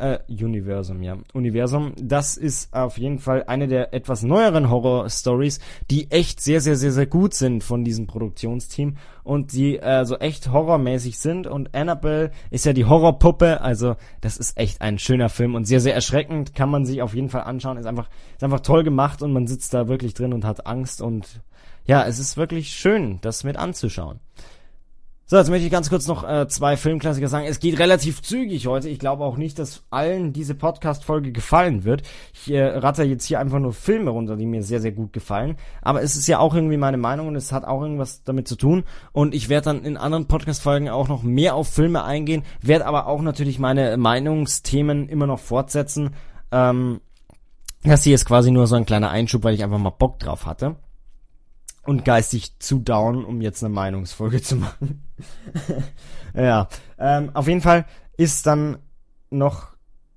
äh, 0.00 0.18
Universum, 0.28 1.02
ja. 1.02 1.18
Universum. 1.34 1.92
Das 2.00 2.36
ist 2.36 2.72
auf 2.74 2.98
jeden 2.98 3.18
Fall 3.18 3.44
eine 3.46 3.68
der 3.68 3.92
etwas 3.92 4.22
neueren 4.22 4.70
Horror-Stories, 4.70 5.60
die 5.90 6.10
echt 6.10 6.40
sehr, 6.40 6.60
sehr, 6.60 6.76
sehr, 6.76 6.92
sehr 6.92 7.06
gut 7.06 7.34
sind 7.34 7.62
von 7.62 7.84
diesem 7.84 8.06
Produktionsteam 8.06 8.96
und 9.22 9.52
die 9.52 9.78
äh, 9.78 10.04
so 10.04 10.16
echt 10.16 10.50
horrormäßig 10.50 11.18
sind. 11.18 11.46
Und 11.46 11.74
Annabelle 11.74 12.30
ist 12.50 12.64
ja 12.64 12.72
die 12.72 12.86
Horrorpuppe, 12.86 13.60
also 13.60 13.96
das 14.22 14.38
ist 14.38 14.58
echt 14.58 14.80
ein 14.80 14.98
schöner 14.98 15.28
Film 15.28 15.54
und 15.54 15.66
sehr, 15.66 15.80
sehr 15.80 15.94
erschreckend. 15.94 16.54
Kann 16.54 16.70
man 16.70 16.86
sich 16.86 17.02
auf 17.02 17.14
jeden 17.14 17.28
Fall 17.28 17.42
anschauen. 17.42 17.76
Ist 17.76 17.86
einfach, 17.86 18.08
ist 18.34 18.42
einfach 18.42 18.60
toll 18.60 18.82
gemacht 18.82 19.22
und 19.22 19.32
man 19.32 19.46
sitzt 19.46 19.74
da 19.74 19.86
wirklich 19.86 20.14
drin 20.14 20.32
und 20.32 20.44
hat 20.44 20.66
Angst 20.66 21.02
und 21.02 21.42
ja, 21.86 22.04
es 22.04 22.18
ist 22.18 22.36
wirklich 22.36 22.72
schön, 22.72 23.18
das 23.22 23.44
mit 23.44 23.56
anzuschauen. 23.56 24.20
So, 25.30 25.36
jetzt 25.36 25.48
möchte 25.48 25.64
ich 25.64 25.70
ganz 25.70 25.88
kurz 25.90 26.08
noch 26.08 26.28
äh, 26.28 26.48
zwei 26.48 26.76
Filmklassiker 26.76 27.28
sagen. 27.28 27.46
Es 27.46 27.60
geht 27.60 27.78
relativ 27.78 28.20
zügig 28.20 28.66
heute. 28.66 28.88
Ich 28.88 28.98
glaube 28.98 29.22
auch 29.22 29.36
nicht, 29.36 29.60
dass 29.60 29.84
allen 29.88 30.32
diese 30.32 30.56
Podcast-Folge 30.56 31.30
gefallen 31.30 31.84
wird. 31.84 32.02
Ich 32.34 32.50
äh, 32.50 32.64
ratter 32.64 33.04
jetzt 33.04 33.26
hier 33.26 33.38
einfach 33.38 33.60
nur 33.60 33.72
Filme 33.72 34.10
runter, 34.10 34.36
die 34.36 34.44
mir 34.44 34.64
sehr, 34.64 34.80
sehr 34.80 34.90
gut 34.90 35.12
gefallen. 35.12 35.56
Aber 35.82 36.02
es 36.02 36.16
ist 36.16 36.26
ja 36.26 36.40
auch 36.40 36.52
irgendwie 36.52 36.78
meine 36.78 36.96
Meinung 36.96 37.28
und 37.28 37.36
es 37.36 37.52
hat 37.52 37.64
auch 37.64 37.80
irgendwas 37.80 38.24
damit 38.24 38.48
zu 38.48 38.56
tun. 38.56 38.82
Und 39.12 39.32
ich 39.32 39.48
werde 39.48 39.66
dann 39.66 39.84
in 39.84 39.96
anderen 39.96 40.26
Podcast-Folgen 40.26 40.88
auch 40.88 41.06
noch 41.06 41.22
mehr 41.22 41.54
auf 41.54 41.68
Filme 41.68 42.02
eingehen, 42.02 42.42
werde 42.60 42.86
aber 42.86 43.06
auch 43.06 43.22
natürlich 43.22 43.60
meine 43.60 43.96
Meinungsthemen 43.98 45.08
immer 45.08 45.28
noch 45.28 45.38
fortsetzen. 45.38 46.10
Ähm, 46.50 47.02
das 47.84 48.02
hier 48.02 48.16
ist 48.16 48.24
quasi 48.24 48.50
nur 48.50 48.66
so 48.66 48.74
ein 48.74 48.84
kleiner 48.84 49.10
Einschub, 49.10 49.44
weil 49.44 49.54
ich 49.54 49.62
einfach 49.62 49.78
mal 49.78 49.90
Bock 49.90 50.18
drauf 50.18 50.44
hatte 50.44 50.74
und 51.90 52.04
geistig 52.04 52.56
zu 52.60 52.78
down, 52.78 53.24
um 53.24 53.40
jetzt 53.40 53.64
eine 53.64 53.74
Meinungsfolge 53.74 54.40
zu 54.40 54.54
machen. 54.54 55.02
ja, 56.34 56.68
ähm, 57.00 57.30
auf 57.34 57.48
jeden 57.48 57.62
Fall 57.62 57.84
ist 58.16 58.46
dann 58.46 58.78
noch 59.28 59.69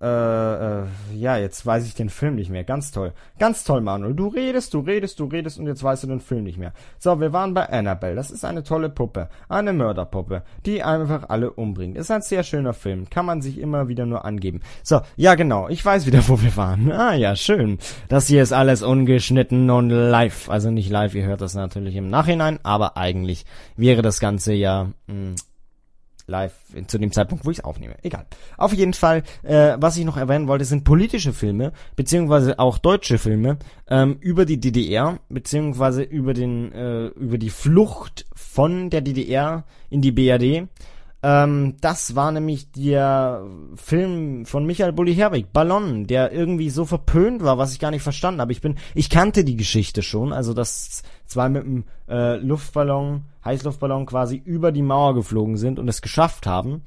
äh, 0.04 0.82
äh, 0.82 0.86
ja, 1.16 1.38
jetzt 1.38 1.66
weiß 1.66 1.86
ich 1.88 1.96
den 1.96 2.10
Film 2.10 2.36
nicht 2.36 2.50
mehr. 2.50 2.66
Ganz 2.66 2.92
toll. 2.92 3.13
Ganz 3.39 3.63
toll, 3.63 3.80
Manuel. 3.80 4.13
Du 4.13 4.28
redest, 4.28 4.74
du 4.74 4.80
redest, 4.82 5.18
du 5.20 5.26
redest 5.26 5.58
und 5.58 5.68
jetzt 5.68 5.82
weißt 5.82 6.04
du 6.04 6.08
den 6.08 6.20
Film 6.20 6.44
nicht 6.44 6.58
mehr. 6.58 6.74
So, 7.00 7.22
wir 7.22 7.32
waren 7.32 7.54
bei 7.54 7.70
Annabelle. 7.70 8.16
Das 8.16 8.30
ist 8.30 8.44
eine 8.44 8.63
tolle 8.63 8.89
Puppe. 8.89 9.30
Eine 9.48 9.72
Mörderpuppe, 9.72 10.44
die 10.66 10.84
einfach 10.84 11.30
alle 11.30 11.52
umbringt. 11.52 11.96
Ist 11.96 12.12
ein 12.12 12.22
sehr 12.22 12.44
schöner 12.44 12.74
Film. 12.74 13.10
Kann 13.10 13.26
man 13.26 13.42
sich 13.42 13.58
immer 13.58 13.88
wieder 13.88 14.06
nur 14.06 14.26
angeben. 14.26 14.60
So, 14.84 15.00
ja 15.16 15.36
genau. 15.36 15.70
Ich 15.70 15.86
weiß 15.86 16.06
wieder, 16.06 16.28
wo 16.28 16.42
wir 16.42 16.56
waren. 16.58 16.92
Ah 17.04 17.16
ja, 17.16 17.36
schön. 17.36 17.80
Das 18.08 18.28
hier 18.28 18.44
ist 18.44 18.54
alles 18.54 18.84
ungeschnitten 18.84 19.70
und 19.70 19.89
live. 19.89 20.50
Also 20.50 20.70
nicht 20.70 20.89
live, 20.89 21.16
ihr 21.16 21.26
hört 21.26 21.42
das 21.42 21.56
natürlich 21.56 21.96
im 21.96 22.10
Nachhinein, 22.10 22.60
aber 22.63 22.98
eigentlich 22.98 23.46
wäre 23.76 24.02
das 24.02 24.20
Ganze 24.20 24.54
ja 24.54 24.89
mh, 25.08 25.13
hm, 25.13 25.36
live 26.28 26.54
zu 26.88 26.98
dem 26.98 27.12
Zeitpunkt, 27.12 27.46
wo 27.46 27.52
ich 27.52 27.60
es 27.60 27.64
aufnehme. 27.64 27.96
Egal. 28.04 28.26
Auf 28.58 28.74
jeden 28.74 28.94
Fall, 28.94 29.24
äh, 29.44 29.76
was 29.78 29.98
ich 29.98 30.06
noch 30.06 30.18
erwähnen 30.18 30.48
wollte, 30.48 30.66
sind 30.66 30.84
politische 30.84 31.34
Filme, 31.34 31.74
beziehungsweise 31.96 32.60
auch 32.60 32.78
deutsche 32.78 33.18
Filme 33.18 33.58
ähm, 33.88 34.18
über 34.20 34.46
die 34.46 34.60
DDR, 34.60 35.20
beziehungsweise 35.30 36.04
über 36.04 36.34
den 36.34 36.72
äh, 36.72 37.08
über 37.08 37.38
die 37.38 37.50
Flucht 37.50 38.26
von 38.36 38.90
der 38.90 39.02
DDR 39.02 39.66
in 39.90 40.02
die 40.02 40.12
BRD. 40.12 40.68
Ähm, 41.24 41.78
das 41.80 42.18
war 42.18 42.34
nämlich 42.34 42.70
der 42.72 43.46
Film 43.76 44.46
von 44.46 44.66
Michael 44.66 44.92
Bulli 44.92 45.16
Herbig, 45.16 45.54
Ballon, 45.54 46.06
der 46.06 46.34
irgendwie 46.34 46.70
so 46.70 46.84
verpönt 46.84 47.42
war, 47.42 47.58
was 47.58 47.72
ich 47.72 47.80
gar 47.80 47.92
nicht 47.92 48.04
verstanden 48.04 48.42
habe. 48.42 48.52
Ich 48.52 48.60
bin, 48.60 48.76
ich 48.94 49.10
kannte 49.10 49.46
die 49.46 49.56
Geschichte 49.56 50.04
schon, 50.04 50.34
also 50.34 50.54
dass 50.54 51.02
zwei 51.26 51.48
mit 51.48 51.64
einem 51.64 51.86
äh, 52.10 52.36
Luftballon, 52.36 53.24
Heißluftballon 53.46 54.06
quasi 54.06 54.36
über 54.44 54.74
die 54.74 54.82
Mauer 54.82 55.16
geflogen 55.16 55.56
sind 55.56 55.80
und 55.80 55.88
es 55.88 56.02
geschafft 56.02 56.46
haben 56.46 56.84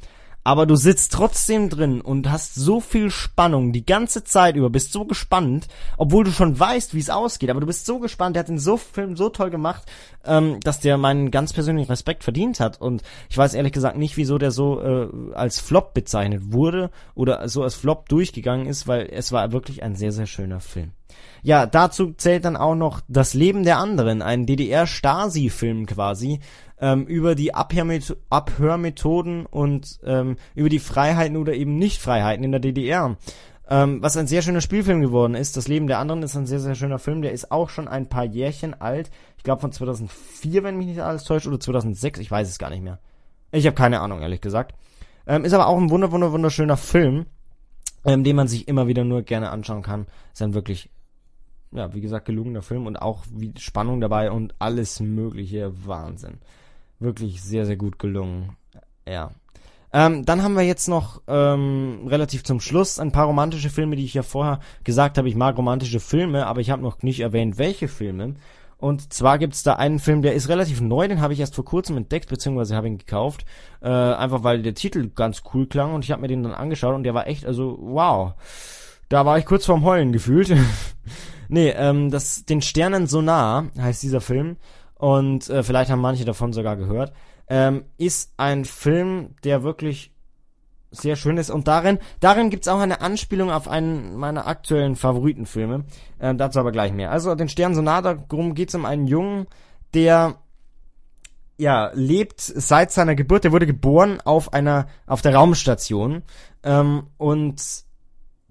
aber 0.47 0.65
du 0.65 0.77
sitzt 0.77 1.13
trotzdem 1.13 1.71
drin 1.71 2.01
und 2.01 2.31
hast 2.31 2.55
so 2.55 2.79
viel 2.79 3.11
Spannung 3.11 3.73
die 3.73 3.85
ganze 3.85 4.23
Zeit 4.23 4.55
über, 4.55 4.71
bist 4.71 4.93
so 4.93 5.05
gespannt, 5.05 5.67
obwohl 5.97 6.23
du 6.23 6.31
schon 6.31 6.57
weißt, 6.57 6.95
wie 6.95 7.01
es 7.01 7.11
ausgeht, 7.11 7.51
aber 7.51 7.59
du 7.59 7.67
bist 7.67 7.85
so 7.85 7.99
gespannt, 7.99 8.37
der 8.37 8.45
hat 8.45 8.49
den 8.49 8.61
so 8.61 8.77
Film 8.77 9.17
so 9.17 9.29
toll 9.29 9.51
gemacht, 9.51 9.83
ähm, 10.25 10.61
dass 10.61 10.79
der 10.79 10.99
meinen 10.99 11.33
ganz 11.33 11.53
persönlichen 11.53 11.91
Respekt 11.91 12.23
verdient 12.23 12.61
hat 12.61 12.81
und 12.81 13.03
ich 13.29 13.37
weiß 13.37 13.55
ehrlich 13.55 13.73
gesagt 13.73 13.97
nicht, 13.97 14.17
wieso 14.17 14.39
der 14.39 14.53
so 14.53 14.81
äh, 14.81 15.09
als 15.35 15.59
Flop 15.59 15.95
bezeichnet 15.95 16.53
wurde 16.53 16.93
oder 17.17 17.49
so 17.49 17.65
als 17.65 17.75
Flop 17.75 18.09
durchgegangen 18.09 18.69
ist, 18.69 18.87
weil 18.87 19.09
es 19.11 19.33
war 19.33 19.51
wirklich 19.51 19.83
ein 19.83 19.97
sehr, 19.97 20.13
sehr 20.13 20.27
schöner 20.27 20.61
Film. 20.61 20.93
Ja, 21.43 21.67
dazu 21.67 22.13
zählt 22.13 22.45
dann 22.45 22.57
auch 22.57 22.75
noch 22.75 23.01
Das 23.09 23.35
Leben 23.35 23.63
der 23.63 23.79
anderen, 23.79 24.23
ein 24.23 24.47
DDR-Stasi-Film 24.47 25.87
quasi, 25.87 26.41
ähm, 26.81 27.07
über 27.07 27.35
die 27.35 27.55
Abhörmet 27.55 28.17
Abhörmethoden 28.31 29.47
und 29.47 30.01
ähm, 30.05 30.37
über 30.55 30.69
die 30.69 30.79
Freiheiten 30.79 31.37
oder 31.37 31.55
eben 31.55 31.79
Nicht-Freiheiten 31.79 32.45
in 32.45 32.53
der 32.53 32.61
DDR. 32.61 33.17
Ähm, 33.69 34.01
was 34.01 34.17
ein 34.17 34.29
sehr 34.29 34.43
schöner 34.43 34.61
Spielfilm 34.61 35.01
geworden 35.01 35.35
ist. 35.35 35.57
Das 35.57 35.67
Leben 35.67 35.89
der 35.89 35.99
anderen 35.99 36.23
ist 36.23 36.37
ein 36.37 36.47
sehr, 36.47 36.61
sehr 36.61 36.77
schöner 36.77 37.01
Film. 37.01 37.23
Der 37.23 37.33
ist 37.33 37.51
auch 37.51 37.69
schon 37.69 37.89
ein 37.89 38.09
paar 38.09 38.25
Jährchen 38.25 38.81
alt. 38.81 39.11
Ich 39.39 39.43
glaube 39.43 39.61
von 39.61 39.73
2004, 39.73 40.63
wenn 40.63 40.77
mich 40.77 40.87
nicht 40.87 41.01
alles 41.01 41.25
täuscht, 41.25 41.49
oder 41.49 41.59
2006. 41.59 42.21
Ich 42.21 42.31
weiß 42.31 42.49
es 42.49 42.59
gar 42.59 42.71
nicht 42.71 42.83
mehr. 42.83 43.01
Ich 43.51 43.67
habe 43.67 43.75
keine 43.75 44.01
Ahnung, 44.01 44.21
ehrlich 44.21 44.41
gesagt. 44.41 44.75
Ähm, 45.27 45.45
ist 45.45 45.53
aber 45.53 45.67
auch 45.67 45.79
ein 45.79 45.91
wunder, 45.91 46.13
wunder, 46.13 46.31
wunderschöner 46.31 46.77
Film, 46.77 47.27
ähm, 48.05 48.23
den 48.23 48.37
man 48.37 48.47
sich 48.47 48.69
immer 48.69 48.87
wieder 48.87 49.03
nur 49.03 49.23
gerne 49.23 49.51
anschauen 49.51 49.83
kann. 49.83 50.07
Ist 50.33 50.43
ein 50.43 50.55
wirklich, 50.55 50.91
ja, 51.73 51.95
wie 51.95 52.01
gesagt, 52.01 52.27
gelungener 52.27 52.63
Film 52.63 52.87
und 52.87 52.97
auch 52.97 53.25
wie 53.31 53.53
Spannung 53.59 54.01
dabei 54.01 54.31
und 54.31 54.55
alles 54.59 55.01
mögliche 55.01 55.73
Wahnsinn 55.87 56.39
wirklich 56.99 57.43
sehr, 57.43 57.67
sehr 57.67 57.77
gut 57.77 57.99
gelungen. 57.99 58.57
Ja. 59.07 59.31
Ähm, 59.93 60.25
dann 60.25 60.43
haben 60.43 60.55
wir 60.55 60.63
jetzt 60.63 60.89
noch 60.89 61.23
ähm, 61.27 62.07
relativ 62.07 62.45
zum 62.45 62.61
Schluss 62.61 62.99
ein 62.99 63.13
paar 63.13 63.27
romantische 63.27 63.71
Filme, 63.71 63.97
die 63.97 64.05
ich 64.05 64.15
ja 64.15 64.23
vorher 64.23 64.61
gesagt 64.85 65.17
habe. 65.17 65.29
Ich 65.29 65.37
mag 65.37 65.57
romantische 65.57 66.01
Filme, 66.01 66.47
aber 66.47 66.61
ich 66.61 66.71
habe 66.71 66.83
noch 66.83 67.03
nicht 67.03 67.21
erwähnt, 67.21 67.59
welche 67.59 67.89
Filme. 67.89 68.35
Und 68.79 69.13
zwar 69.15 69.39
gibt's 69.39 69.63
da 69.63 69.75
einen 69.75 70.01
Film, 70.01 70.21
der 70.21 70.35
ist 70.35 70.51
relativ 70.51 70.83
neu, 70.83 71.09
den 71.09 71.23
habe 71.23 71.33
ich 71.33 71.41
erst 71.41 71.55
vor 71.55 71.65
kurzem 71.65 71.97
entdeckt, 71.97 72.29
beziehungsweise 72.29 72.77
habe 72.77 72.89
ihn 72.89 72.99
gekauft. 72.99 73.47
Äh, 73.81 73.89
einfach 73.89 74.43
weil 74.43 74.61
der 74.61 74.75
Titel 74.75 75.09
ganz 75.09 75.43
cool 75.55 75.67
klang 75.67 75.95
und 75.95 76.05
ich 76.05 76.11
habe 76.11 76.21
mir 76.21 76.29
den 76.29 76.43
dann 76.43 76.53
angeschaut 76.53 76.95
und 76.95 77.05
der 77.05 77.15
war 77.15 77.27
echt, 77.27 77.47
also 77.47 77.79
wow. 77.81 78.35
Da 79.09 79.25
war 79.25 79.39
ich 79.39 79.47
kurz 79.47 79.65
vorm 79.65 79.85
Heulen 79.85 80.13
gefühlt. 80.13 80.53
nee, 81.49 81.71
ähm, 81.71 82.11
das, 82.11 82.45
den 82.45 82.63
Sternen 82.63 83.07
so 83.07 83.23
nah 83.23 83.67
heißt 83.79 84.03
dieser 84.03 84.21
Film 84.21 84.57
und 84.95 85.49
äh, 85.51 85.63
vielleicht 85.63 85.91
haben 85.91 86.01
manche 86.01 86.25
davon 86.25 86.53
sogar 86.53 86.77
gehört, 86.77 87.13
ähm, 87.49 87.85
ist 87.99 88.33
ein 88.37 88.65
Film, 88.65 89.35
der 89.45 89.63
wirklich 89.63 90.13
sehr 90.91 91.17
schön 91.17 91.37
ist. 91.37 91.51
Und 91.51 91.69
darin, 91.69 91.99
darin 92.21 92.51
gibt's 92.51 92.69
auch 92.69 92.81
eine 92.81 93.01
Anspielung 93.01 93.51
auf 93.51 93.69
einen 93.69 94.17
meiner 94.17 94.47
aktuellen 94.47 94.97
Favoritenfilme. 94.97 95.85
Äh, 96.19 96.35
dazu 96.35 96.61
aber 96.61 96.73
gleich 96.73 96.93
mehr. 96.93 97.11
Also 97.11 97.35
den 97.35 97.49
Stern 97.49 97.75
Sonata, 97.75 98.15
darum 98.15 98.55
geht's 98.55 98.75
um 98.75 98.85
einen 98.85 99.07
Jungen, 99.07 99.47
der 99.95 100.37
ja 101.59 101.91
lebt 101.95 102.41
seit 102.41 102.93
seiner 102.93 103.15
Geburt. 103.15 103.45
Der 103.45 103.53
wurde 103.53 103.67
geboren 103.67 104.21
auf 104.25 104.53
einer 104.53 104.87
auf 105.07 105.23
der 105.23 105.35
Raumstation 105.35 106.23
ähm, 106.63 107.09
und 107.17 107.86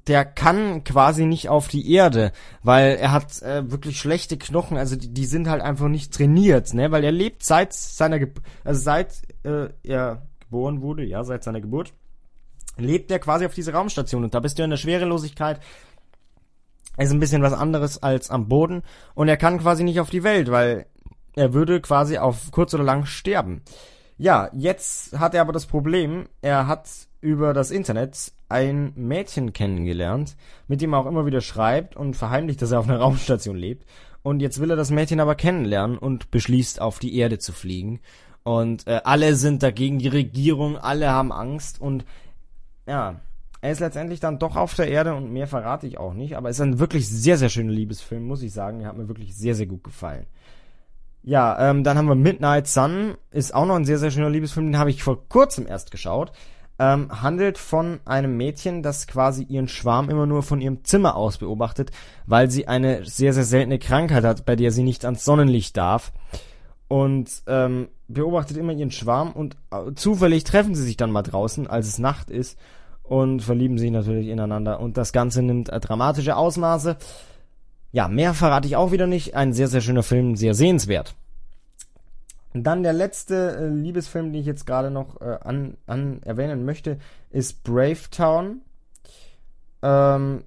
der 0.07 0.23
kann 0.23 0.83
quasi 0.83 1.25
nicht 1.25 1.49
auf 1.49 1.67
die 1.67 1.91
Erde, 1.91 2.31
weil 2.61 2.95
er 2.95 3.11
hat 3.11 3.41
äh, 3.41 3.69
wirklich 3.71 3.99
schlechte 3.99 4.37
Knochen, 4.37 4.77
also 4.77 4.95
die, 4.95 5.11
die 5.13 5.25
sind 5.25 5.47
halt 5.47 5.61
einfach 5.61 5.87
nicht 5.87 6.13
trainiert, 6.13 6.73
ne, 6.73 6.91
weil 6.91 7.03
er 7.03 7.11
lebt 7.11 7.43
seit 7.43 7.73
seiner 7.73 8.19
Ge 8.19 8.29
also 8.63 8.81
seit 8.81 9.21
äh, 9.43 9.69
er 9.83 10.27
geboren 10.39 10.81
wurde, 10.81 11.03
ja, 11.03 11.23
seit 11.23 11.43
seiner 11.43 11.61
Geburt 11.61 11.93
lebt 12.77 13.09
er 13.09 13.19
quasi 13.19 13.45
auf 13.45 13.53
dieser 13.53 13.73
Raumstation 13.73 14.23
und 14.23 14.33
da 14.33 14.39
bist 14.39 14.59
du 14.59 14.63
in 14.63 14.69
der 14.69 14.77
Schwerelosigkeit 14.77 15.59
ist 16.97 17.11
ein 17.11 17.19
bisschen 17.19 17.41
was 17.41 17.53
anderes 17.53 18.01
als 18.01 18.29
am 18.29 18.47
Boden 18.47 18.83
und 19.15 19.27
er 19.27 19.37
kann 19.37 19.59
quasi 19.59 19.83
nicht 19.83 19.99
auf 19.99 20.09
die 20.09 20.23
Welt, 20.23 20.49
weil 20.49 20.85
er 21.35 21.53
würde 21.53 21.81
quasi 21.81 22.17
auf 22.17 22.51
kurz 22.51 22.73
oder 22.73 22.83
lang 22.83 23.05
sterben. 23.05 23.61
Ja, 24.17 24.49
jetzt 24.53 25.19
hat 25.19 25.33
er 25.33 25.41
aber 25.41 25.51
das 25.51 25.65
Problem, 25.65 26.27
er 26.41 26.67
hat 26.67 26.87
über 27.19 27.53
das 27.53 27.69
Internet 27.71 28.31
ein 28.47 28.93
Mädchen 28.95 29.51
kennengelernt, 29.51 30.37
mit 30.67 30.81
dem 30.81 30.93
er 30.93 30.99
auch 30.99 31.05
immer 31.05 31.25
wieder 31.25 31.41
schreibt 31.41 31.95
und 31.95 32.15
verheimlicht, 32.15 32.61
dass 32.61 32.71
er 32.71 32.79
auf 32.79 32.87
einer 32.87 32.99
Raumstation 33.01 33.57
lebt. 33.57 33.85
Und 34.23 34.39
jetzt 34.39 34.59
will 34.59 34.71
er 34.71 34.77
das 34.77 34.89
Mädchen 34.89 35.19
aber 35.19 35.35
kennenlernen 35.35 35.97
und 35.97 36.31
beschließt, 36.31 36.81
auf 36.81 36.99
die 36.99 37.17
Erde 37.17 37.39
zu 37.39 37.51
fliegen. 37.51 37.99
Und 38.43 38.87
äh, 38.87 39.01
alle 39.03 39.35
sind 39.35 39.63
dagegen, 39.63 39.99
die 39.99 40.07
Regierung, 40.07 40.77
alle 40.77 41.09
haben 41.09 41.31
Angst 41.31 41.81
und 41.81 42.05
ja, 42.87 43.19
er 43.61 43.71
ist 43.71 43.79
letztendlich 43.79 44.19
dann 44.19 44.37
doch 44.37 44.55
auf 44.55 44.75
der 44.75 44.87
Erde 44.87 45.15
und 45.15 45.33
mehr 45.33 45.47
verrate 45.47 45.87
ich 45.87 45.97
auch 45.97 46.13
nicht, 46.13 46.37
aber 46.37 46.49
es 46.49 46.57
ist 46.57 46.61
ein 46.61 46.77
wirklich 46.77 47.09
sehr, 47.09 47.37
sehr 47.37 47.49
schöner 47.49 47.71
Liebesfilm, 47.71 48.23
muss 48.23 48.43
ich 48.43 48.53
sagen. 48.53 48.81
Er 48.81 48.89
hat 48.89 48.97
mir 48.97 49.07
wirklich 49.07 49.35
sehr, 49.35 49.55
sehr 49.55 49.65
gut 49.65 49.83
gefallen. 49.83 50.27
Ja, 51.27 51.71
ähm, 51.71 51.83
dann 51.83 51.97
haben 51.97 52.07
wir 52.07 52.13
Midnight 52.13 52.67
Sun, 52.67 53.15
ist 53.31 53.55
auch 53.55 53.65
noch 53.65 53.75
ein 53.75 53.85
sehr, 53.85 53.97
sehr 53.97 54.11
schöner 54.11 54.29
Liebesfilm, 54.29 54.67
den 54.67 54.77
habe 54.77 54.91
ich 54.91 55.01
vor 55.01 55.27
kurzem 55.27 55.65
erst 55.65 55.89
geschaut. 55.89 56.31
Ähm, 56.77 57.09
handelt 57.23 57.57
von 57.57 57.99
einem 58.05 58.37
Mädchen, 58.37 58.83
das 58.83 59.07
quasi 59.07 59.43
ihren 59.43 59.67
Schwarm 59.67 60.09
immer 60.11 60.27
nur 60.27 60.43
von 60.43 60.61
ihrem 60.61 60.83
Zimmer 60.83 61.15
aus 61.15 61.39
beobachtet, 61.39 61.89
weil 62.27 62.51
sie 62.51 62.67
eine 62.67 63.05
sehr, 63.05 63.33
sehr 63.33 63.43
seltene 63.43 63.79
Krankheit 63.79 64.23
hat, 64.23 64.45
bei 64.45 64.55
der 64.55 64.71
sie 64.71 64.83
nicht 64.83 65.03
ans 65.03 65.25
Sonnenlicht 65.25 65.75
darf. 65.77 66.13
Und 66.89 67.41
ähm, 67.47 67.87
beobachtet 68.07 68.57
immer 68.57 68.73
ihren 68.73 68.91
Schwarm 68.91 69.31
und 69.31 69.57
äh, 69.71 69.93
zufällig 69.95 70.43
treffen 70.43 70.75
sie 70.75 70.83
sich 70.83 70.97
dann 70.97 71.11
mal 71.11 71.23
draußen, 71.23 71.65
als 71.65 71.87
es 71.87 71.97
Nacht 71.97 72.29
ist 72.29 72.59
und 73.01 73.41
verlieben 73.41 73.79
sich 73.79 73.89
natürlich 73.89 74.27
ineinander. 74.27 74.79
Und 74.79 74.97
das 74.97 75.11
Ganze 75.11 75.41
nimmt 75.41 75.69
äh, 75.69 75.79
dramatische 75.79 76.35
Ausmaße. 76.35 76.97
Ja, 77.95 78.09
mehr 78.09 78.33
verrate 78.33 78.67
ich 78.67 78.75
auch 78.75 78.91
wieder 78.91 79.07
nicht. 79.07 79.35
Ein 79.35 79.53
sehr, 79.53 79.69
sehr 79.69 79.79
schöner 79.79 80.03
Film, 80.03 80.35
sehr 80.35 80.53
sehenswert. 80.53 81.15
Dann 82.53 82.83
der 82.83 82.91
letzte 82.91 83.55
äh, 83.55 83.67
Liebesfilm, 83.69 84.33
den 84.33 84.41
ich 84.41 84.45
jetzt 84.45 84.67
gerade 84.67 84.91
noch 84.91 85.21
äh, 85.21 85.37
an, 85.41 85.77
an 85.87 86.21
erwähnen 86.23 86.65
möchte, 86.65 86.99
ist 87.29 87.63
Brave 87.63 88.09
Town. 88.11 88.59
Ähm, 89.81 90.43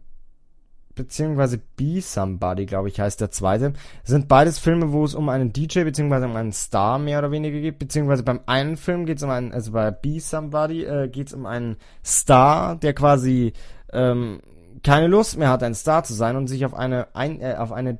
beziehungsweise 0.94 1.58
Be 1.74 2.02
Somebody, 2.02 2.66
glaube 2.66 2.88
ich, 2.88 3.00
heißt 3.00 3.22
der 3.22 3.30
zweite. 3.30 3.72
Sind 4.04 4.28
beides 4.28 4.58
Filme, 4.58 4.92
wo 4.92 5.02
es 5.02 5.14
um 5.14 5.30
einen 5.30 5.50
DJ 5.50 5.84
beziehungsweise 5.84 6.26
um 6.26 6.37
einen 6.37 6.52
Star 6.52 6.98
mehr 6.98 7.18
oder 7.18 7.30
weniger 7.30 7.61
geht. 7.61 7.78
Beziehungsweise 7.78 8.24
beim 8.24 8.40
einen 8.44 8.76
Film 8.76 9.06
geht 9.06 9.16
es 9.16 9.22
um 9.22 9.30
einen, 9.30 9.52
also 9.54 9.72
bei 9.72 9.90
Be 9.90 10.20
Somebody 10.20 10.84
äh, 10.84 11.08
geht 11.08 11.28
es 11.28 11.32
um 11.32 11.46
einen 11.46 11.78
Star, 12.04 12.76
der 12.76 12.92
quasi 12.92 13.54
ähm, 13.90 14.40
keine 14.88 15.07
Lust 15.07 15.37
mehr 15.37 15.51
hat, 15.51 15.62
ein 15.62 15.74
Star 15.74 16.03
zu 16.03 16.14
sein 16.14 16.35
und 16.37 16.46
sich 16.46 16.64
auf 16.64 16.72
eine 16.72 17.09
ein, 17.14 17.42
äh, 17.42 17.57
auf 17.59 17.72
eine 17.72 17.98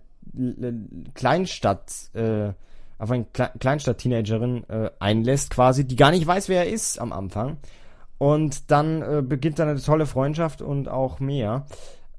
Kleinstadt 1.13 1.93
äh, 2.15 2.53
auf 2.99 3.11
eine 3.11 3.27
Kle 3.27 3.51
Kleinstadt-Teenagerin 3.61 4.65
äh, 4.69 4.91
einlässt, 4.99 5.51
quasi, 5.51 5.87
die 5.87 5.97
gar 5.97 6.11
nicht 6.11 6.27
weiß, 6.27 6.49
wer 6.49 6.65
er 6.65 6.73
ist 6.73 6.99
am 6.99 7.13
Anfang. 7.13 7.59
Und 8.17 8.71
dann 8.71 9.03
äh, 9.03 9.23
beginnt 9.23 9.59
dann 9.59 9.69
eine 9.69 9.81
tolle 9.81 10.07
Freundschaft 10.07 10.63
und 10.63 10.89
auch 10.89 11.21
mehr. 11.21 11.67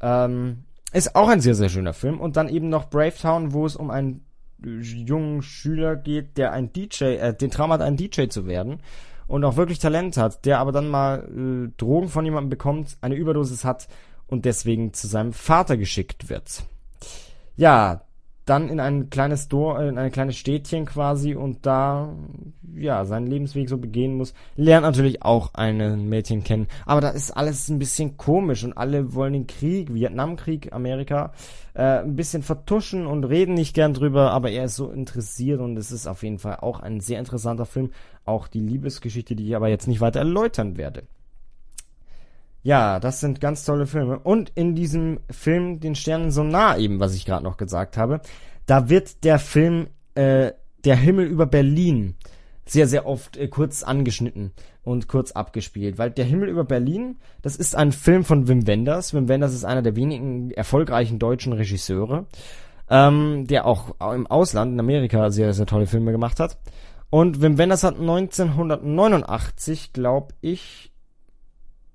Ähm, 0.01 0.63
ist 0.93 1.15
auch 1.15 1.27
ein 1.27 1.41
sehr, 1.41 1.55
sehr 1.55 1.69
schöner 1.69 1.93
Film. 1.93 2.21
Und 2.21 2.37
dann 2.37 2.47
eben 2.47 2.69
noch 2.69 2.89
Brave 2.89 3.15
Town, 3.19 3.51
wo 3.51 3.65
es 3.65 3.75
um 3.75 3.89
einen 3.89 4.23
jungen 4.63 5.41
Schüler 5.41 5.95
geht, 5.95 6.37
der 6.37 6.53
ein 6.53 6.71
DJ, 6.71 7.05
äh, 7.15 7.33
den 7.33 7.49
Traum 7.51 7.73
hat, 7.73 7.81
ein 7.81 7.97
DJ 7.97 8.27
zu 8.27 8.45
werden 8.45 8.81
und 9.29 9.43
auch 9.45 9.57
wirklich 9.57 9.79
Talent 9.79 10.17
hat, 10.17 10.45
der 10.45 10.59
aber 10.59 10.71
dann 10.71 10.89
mal 10.89 11.19
äh, 11.19 11.71
Drogen 11.77 12.09
von 12.09 12.25
jemandem 12.25 12.49
bekommt, 12.49 12.97
eine 13.01 13.15
Überdosis 13.15 13.63
hat 13.63 13.87
und 14.29 14.45
deswegen 14.45 14.93
zu 14.93 15.07
seinem 15.07 15.33
Vater 15.33 15.77
geschickt 15.77 16.29
wird. 16.29 16.63
Ja, 17.55 18.01
dann 18.49 18.69
in 18.69 18.79
ein 18.79 19.09
kleines 19.09 19.47
Dorf, 19.47 19.79
in 19.79 19.97
ein 19.97 20.11
kleines 20.11 20.35
Städtchen 20.35 20.85
quasi 20.85 21.35
und 21.35 21.65
da 21.65 22.15
ja 22.75 23.05
seinen 23.05 23.27
Lebensweg 23.27 23.69
so 23.69 23.77
begehen 23.77 24.15
muss, 24.15 24.33
lernt 24.55 24.85
natürlich 24.85 25.21
auch 25.21 25.53
ein 25.53 26.09
Mädchen 26.09 26.43
kennen. 26.43 26.67
Aber 26.85 27.01
da 27.01 27.09
ist 27.09 27.31
alles 27.31 27.69
ein 27.69 27.79
bisschen 27.79 28.17
komisch 28.17 28.63
und 28.63 28.73
alle 28.73 29.13
wollen 29.13 29.33
den 29.33 29.47
Krieg, 29.47 29.93
Vietnamkrieg, 29.93 30.73
Amerika, 30.73 31.33
äh, 31.75 31.99
ein 31.99 32.15
bisschen 32.15 32.41
vertuschen 32.41 33.05
und 33.05 33.23
reden 33.23 33.53
nicht 33.53 33.75
gern 33.75 33.93
drüber, 33.93 34.31
aber 34.31 34.49
er 34.49 34.65
ist 34.65 34.75
so 34.75 34.89
interessiert 34.89 35.59
und 35.59 35.77
es 35.77 35.91
ist 35.91 36.07
auf 36.07 36.23
jeden 36.23 36.39
Fall 36.39 36.57
auch 36.61 36.79
ein 36.79 37.01
sehr 37.01 37.19
interessanter 37.19 37.65
Film. 37.65 37.91
Auch 38.25 38.47
die 38.47 38.61
Liebesgeschichte, 38.61 39.35
die 39.35 39.47
ich 39.47 39.55
aber 39.55 39.69
jetzt 39.69 39.87
nicht 39.87 40.01
weiter 40.01 40.19
erläutern 40.19 40.77
werde. 40.77 41.03
Ja, 42.61 42.99
das 42.99 43.21
sind 43.21 43.39
ganz 43.39 43.63
tolle 43.63 43.87
Filme. 43.87 44.19
Und 44.19 44.51
in 44.55 44.75
diesem 44.75 45.19
Film 45.29 45.79
Den 45.79 45.95
Sternen 45.95 46.31
so 46.31 46.43
nah 46.43 46.77
eben, 46.77 46.99
was 46.99 47.15
ich 47.15 47.25
gerade 47.25 47.43
noch 47.43 47.57
gesagt 47.57 47.97
habe, 47.97 48.21
da 48.65 48.89
wird 48.89 49.23
der 49.23 49.39
Film 49.39 49.87
äh, 50.15 50.51
Der 50.83 50.95
Himmel 50.95 51.25
über 51.25 51.45
Berlin 51.45 52.15
sehr, 52.65 52.87
sehr 52.87 53.05
oft 53.07 53.37
äh, 53.37 53.47
kurz 53.47 53.83
angeschnitten 53.83 54.51
und 54.83 55.07
kurz 55.07 55.31
abgespielt. 55.31 55.97
Weil 55.97 56.11
Der 56.11 56.25
Himmel 56.25 56.49
über 56.49 56.65
Berlin, 56.65 57.17
das 57.41 57.55
ist 57.55 57.75
ein 57.75 57.93
Film 57.93 58.23
von 58.25 58.47
Wim 58.47 58.67
Wenders. 58.67 59.13
Wim 59.13 59.27
Wenders 59.29 59.53
ist 59.53 59.65
einer 59.65 59.81
der 59.81 59.95
wenigen 59.95 60.51
erfolgreichen 60.51 61.17
deutschen 61.17 61.53
Regisseure, 61.53 62.25
ähm, 62.89 63.47
der 63.47 63.65
auch 63.65 63.95
im 64.13 64.27
Ausland, 64.27 64.73
in 64.73 64.79
Amerika, 64.79 65.29
sehr, 65.31 65.53
sehr 65.53 65.65
tolle 65.65 65.87
Filme 65.87 66.11
gemacht 66.11 66.39
hat. 66.39 66.57
Und 67.09 67.41
Wim 67.41 67.57
Wenders 67.57 67.83
hat 67.83 67.99
1989, 67.99 69.93
glaube 69.93 70.35
ich, 70.41 70.88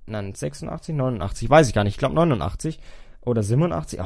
nein, 0.07 0.33
86, 0.33 0.95
89, 0.95 1.49
weiß 1.49 1.67
ich 1.67 1.73
gar 1.73 1.83
nicht, 1.83 1.93
ich 1.93 1.99
glaube 1.99 2.15
89 2.15 2.79
oder 3.25 3.41
87, 3.41 3.99
oh, 3.99 4.05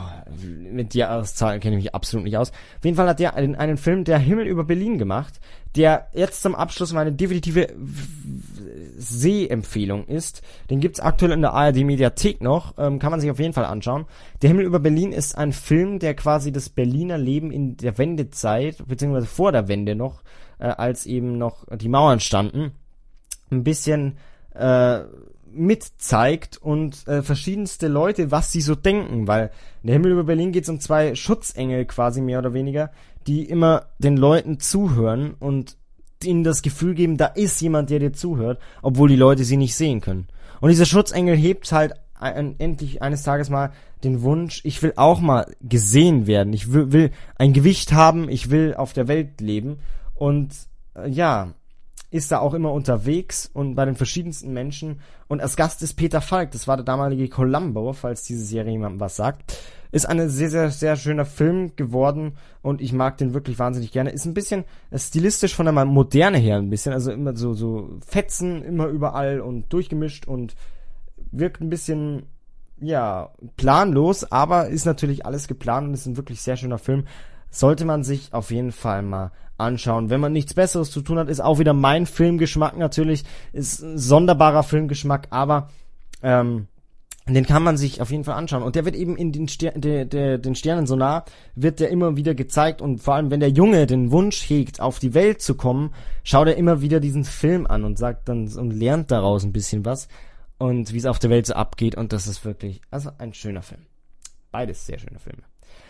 mit 0.72 0.96
Jahreszahlen 0.96 1.60
kenne 1.60 1.76
ich 1.78 1.84
mich 1.84 1.96
absolut 1.96 2.24
nicht 2.24 2.38
aus. 2.38 2.52
Auf 2.52 2.86
jeden 2.86 2.96
Fall 2.96 3.08
hat 3.08 3.20
der 3.20 3.36
einen, 3.36 3.56
einen 3.56 3.78
Film, 3.78 4.06
der 4.06 4.18
Himmel 4.18 4.48
über 4.48 4.64
Berlin 4.64 4.98
gemacht, 4.98 5.42
der 5.76 6.08
jetzt 6.14 6.42
zum 6.42 6.56
Abschluss 6.56 6.94
meine 6.94 7.12
definitive 7.12 7.68
Sehempfehlung 8.98 10.08
ist. 10.08 10.42
Den 10.70 10.80
gibt's 10.80 11.02
aktuell 11.02 11.34
in 11.34 11.42
der 11.42 11.54
ARD 11.54 11.84
Mediathek 11.84 12.42
noch, 12.42 12.76
ähm, 12.78 13.00
kann 13.00 13.12
man 13.12 13.20
sich 13.20 13.30
auf 13.30 13.40
jeden 13.40 13.54
Fall 13.54 13.66
anschauen. 13.66 14.06
Der 14.42 14.50
Himmel 14.50 14.66
über 14.66 14.80
Berlin 14.80 15.12
ist 15.12 15.38
ein 15.38 15.52
Film, 15.52 16.00
der 16.00 16.14
quasi 16.16 16.54
das 16.54 16.70
Berliner 16.70 17.18
Leben 17.18 17.52
in 17.52 17.76
der 17.76 17.98
Wendezeit, 17.98 18.88
beziehungsweise 18.88 19.28
vor 19.28 19.52
der 19.52 19.68
Wende 19.68 19.96
noch, 19.96 20.24
äh, 20.60 20.68
als 20.68 21.06
eben 21.06 21.38
noch 21.38 21.66
die 21.76 21.90
Mauern 21.90 22.22
standen, 22.22 22.72
ein 23.52 23.64
bisschen 23.64 24.18
äh, 24.54 25.02
mitzeigt 25.52 26.58
und 26.58 27.08
äh, 27.08 27.22
verschiedenste 27.22 27.88
Leute, 27.88 28.32
was 28.32 28.52
sie 28.52 28.62
so 28.62 28.76
denken, 28.76 29.28
weil 29.28 29.52
in 29.82 29.88
der 29.88 29.94
Himmel 29.94 30.12
über 30.12 30.24
Berlin 30.24 30.52
geht 30.52 30.64
es 30.64 30.70
um 30.70 30.80
zwei 30.80 31.16
Schutzengel 31.16 31.86
quasi 31.86 32.22
mehr 32.22 32.40
oder 32.40 32.54
weniger, 32.54 32.92
die 33.28 33.44
immer 33.44 33.88
den 33.98 34.18
Leuten 34.18 34.60
zuhören 34.60 35.36
und 35.40 35.78
ihnen 36.24 36.44
das 36.44 36.62
Gefühl 36.62 36.96
geben, 36.96 37.18
da 37.18 37.28
ist 37.28 37.62
jemand, 37.62 37.90
der 37.90 38.00
dir 38.00 38.14
zuhört, 38.14 38.60
obwohl 38.82 39.10
die 39.10 39.16
Leute 39.16 39.44
sie 39.44 39.58
nicht 39.58 39.76
sehen 39.76 40.02
können. 40.02 40.28
Und 40.60 40.70
dieser 40.70 40.86
Schutzengel 40.86 41.36
hebt 41.36 41.72
halt 41.72 41.94
ein, 42.20 42.56
endlich 42.60 43.02
eines 43.02 43.24
Tages 43.24 43.50
mal 43.50 43.72
den 44.04 44.22
Wunsch, 44.22 44.62
ich 44.64 44.82
will 44.82 44.94
auch 44.96 45.20
mal 45.20 45.54
gesehen 45.62 46.28
werden, 46.28 46.54
ich 46.54 46.74
will, 46.74 46.92
will 46.92 47.12
ein 47.36 47.54
Gewicht 47.54 47.94
haben, 47.94 48.30
ich 48.30 48.50
will 48.50 48.74
auf 48.76 48.94
der 48.94 49.08
Welt 49.08 49.42
leben 49.42 49.80
und 50.16 50.50
äh, 50.96 51.10
ja, 51.10 51.54
ist 52.12 52.32
da 52.32 52.40
auch 52.40 52.54
immer 52.54 52.72
unterwegs 52.72 53.50
und 53.54 53.76
bei 53.76 53.86
den 53.86 53.96
verschiedensten 53.96 54.52
Menschen. 54.52 55.02
Und 55.28 55.42
als 55.42 55.56
Gast 55.56 55.84
ist 55.84 55.94
Peter 55.94 56.22
Falk, 56.22 56.52
das 56.52 56.68
war 56.68 56.78
der 56.78 56.86
damalige 56.86 57.30
Columbo, 57.30 57.94
falls 57.94 58.24
diese 58.24 58.44
Serie 58.44 58.72
jemandem 58.72 59.00
was 59.00 59.16
sagt. 59.16 59.58
Ist 59.92 60.08
eine 60.08 60.30
sehr, 60.30 60.50
sehr, 60.50 60.72
sehr 60.72 60.96
schöner 60.96 61.26
Film 61.26 61.76
geworden 61.76 62.38
und 62.62 62.82
ich 62.82 62.94
mag 62.94 63.18
den 63.18 63.34
wirklich 63.34 63.60
wahnsinnig 63.60 63.92
gerne. 63.92 64.12
Ist 64.12 64.26
ein 64.26 64.34
bisschen 64.34 64.66
stilistisch 64.94 65.56
von 65.56 65.66
der 65.66 65.86
Moderne 65.86 66.38
her 66.38 66.58
ein 66.58 66.70
bisschen, 66.70 66.94
also 66.94 67.12
immer 67.12 67.36
so, 67.36 67.54
so 67.54 67.98
Fetzen 68.06 68.64
immer 68.64 68.88
überall 68.88 69.40
und 69.42 69.72
durchgemischt 69.72 70.28
und 70.28 70.56
wirkt 71.32 71.62
ein 71.62 71.70
bisschen, 71.70 72.24
ja, 72.80 73.32
planlos, 73.58 74.32
aber 74.32 74.70
ist 74.70 74.86
natürlich 74.86 75.26
alles 75.26 75.48
geplant 75.48 75.88
und 75.88 75.94
ist 75.94 76.08
ein 76.08 76.18
wirklich 76.18 76.42
sehr 76.42 76.58
schöner 76.58 76.80
Film 76.80 77.06
sollte 77.50 77.86
man 77.86 78.04
sich 78.04 78.34
auf 78.34 78.52
jeden 78.52 78.72
Fall 78.72 79.02
mal 79.02 79.32
anschauen. 79.58 80.10
Wenn 80.10 80.22
man 80.22 80.34
nichts 80.34 80.54
Besseres 80.54 80.92
zu 80.92 81.02
tun 81.02 81.20
hat, 81.20 81.30
ist 81.30 81.42
auch 81.42 81.60
wieder 81.60 81.74
mein 81.74 82.06
Filmgeschmack 82.06 82.78
natürlich, 82.78 83.24
ist 83.54 83.82
ein 83.82 83.98
sonderbarer 83.98 84.64
Filmgeschmack, 84.64 85.28
aber 85.32 85.70
ähm, 86.24 86.68
den 87.34 87.46
kann 87.46 87.64
man 87.64 87.78
sich 87.78 88.02
auf 88.02 88.12
jeden 88.12 88.24
Fall 88.24 88.36
anschauen. 88.36 88.64
Und 88.64 88.76
der 88.76 88.86
wird 88.86 88.96
eben 88.96 89.16
in 89.16 89.32
den, 89.32 89.48
Ster 89.48 89.72
de, 89.72 90.06
de, 90.06 90.38
den 90.38 90.56
Sternen 90.56 90.88
so 90.88 90.96
nah, 90.96 91.26
wird 91.56 91.80
der 91.80 91.90
immer 91.90 92.16
wieder 92.16 92.34
gezeigt. 92.34 92.82
Und 92.82 93.04
vor 93.04 93.16
allem, 93.16 93.30
wenn 93.30 93.40
der 93.40 93.50
Junge 93.50 93.86
den 93.86 94.12
Wunsch 94.12 94.50
hegt, 94.50 94.82
auf 94.82 95.00
die 95.00 95.14
Welt 95.14 95.42
zu 95.42 95.56
kommen, 95.56 95.94
schaut 96.24 96.48
er 96.48 96.58
immer 96.58 96.82
wieder 96.82 97.00
diesen 97.00 97.24
Film 97.24 97.68
an 97.68 97.84
und 97.84 97.98
sagt 97.98 98.30
dann 98.30 98.48
und 98.48 98.72
lernt 98.72 99.12
daraus 99.12 99.44
ein 99.44 99.54
bisschen 99.54 99.86
was. 99.86 100.08
Und 100.58 100.92
wie 100.92 100.98
es 100.98 101.06
auf 101.06 101.20
der 101.20 101.30
Welt 101.30 101.46
so 101.46 101.54
abgeht. 101.54 101.96
Und 101.96 102.14
das 102.14 102.28
ist 102.28 102.44
wirklich, 102.46 102.82
also 102.90 103.12
ein 103.18 103.34
schöner 103.34 103.62
Film. 103.62 103.82
Beides 104.52 104.86
sehr 104.86 104.98
schöne 104.98 105.20
Filme. 105.20 105.44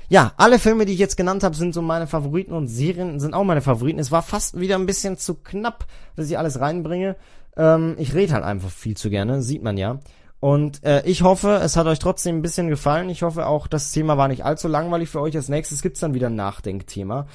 Ja, 0.09 0.33
alle 0.37 0.57
Filme, 0.57 0.85
die 0.85 0.93
ich 0.93 0.99
jetzt 0.99 1.17
genannt 1.17 1.43
habe, 1.43 1.55
sind 1.55 1.73
so 1.73 1.83
meine 1.83 2.07
Favoriten 2.07 2.53
und 2.53 2.67
Serien 2.67 3.19
sind 3.19 3.35
auch 3.35 3.43
meine 3.43 3.61
Favoriten. 3.61 3.99
Es 3.99 4.11
war 4.11 4.23
fast 4.23 4.59
wieder 4.59 4.75
ein 4.75 4.87
bisschen 4.87 5.17
zu 5.17 5.35
knapp, 5.35 5.85
dass 6.15 6.29
ich 6.29 6.37
alles 6.37 6.59
reinbringe. 6.59 7.15
Ähm, 7.55 7.95
ich 7.99 8.15
rede 8.15 8.33
halt 8.33 8.43
einfach 8.43 8.71
viel 8.71 8.97
zu 8.97 9.11
gerne, 9.11 9.43
sieht 9.43 9.61
man 9.61 9.77
ja. 9.77 9.99
Und 10.39 10.83
äh, 10.83 11.05
ich 11.05 11.21
hoffe, 11.21 11.59
es 11.61 11.75
hat 11.75 11.85
euch 11.85 11.99
trotzdem 11.99 12.37
ein 12.37 12.41
bisschen 12.41 12.69
gefallen. 12.69 13.09
Ich 13.09 13.23
hoffe 13.23 13.45
auch, 13.45 13.67
das 13.67 13.91
Thema 13.91 14.17
war 14.17 14.29
nicht 14.29 14.45
allzu 14.45 14.67
langweilig 14.67 15.09
für 15.09 15.21
euch. 15.21 15.35
Als 15.35 15.49
nächstes 15.49 15.81
gibt's 15.81 15.99
dann 15.99 16.13
wieder 16.13 16.27
ein 16.27 16.35
Nachdenkthema, 16.35 17.27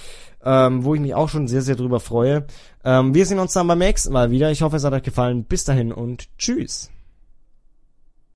ähm, 0.42 0.84
wo 0.84 0.94
ich 0.94 1.00
mich 1.00 1.14
auch 1.14 1.28
schon 1.28 1.46
sehr, 1.46 1.62
sehr 1.62 1.76
drüber 1.76 2.00
freue. 2.00 2.46
Ähm, 2.82 3.14
wir 3.14 3.26
sehen 3.26 3.38
uns 3.38 3.52
dann 3.52 3.68
beim 3.68 3.78
nächsten 3.78 4.12
Mal 4.12 4.30
wieder. 4.30 4.50
Ich 4.50 4.62
hoffe, 4.62 4.76
es 4.76 4.84
hat 4.84 4.94
euch 4.94 5.02
gefallen. 5.02 5.44
Bis 5.44 5.64
dahin 5.64 5.92
und 5.92 6.28
tschüss. 6.38 6.90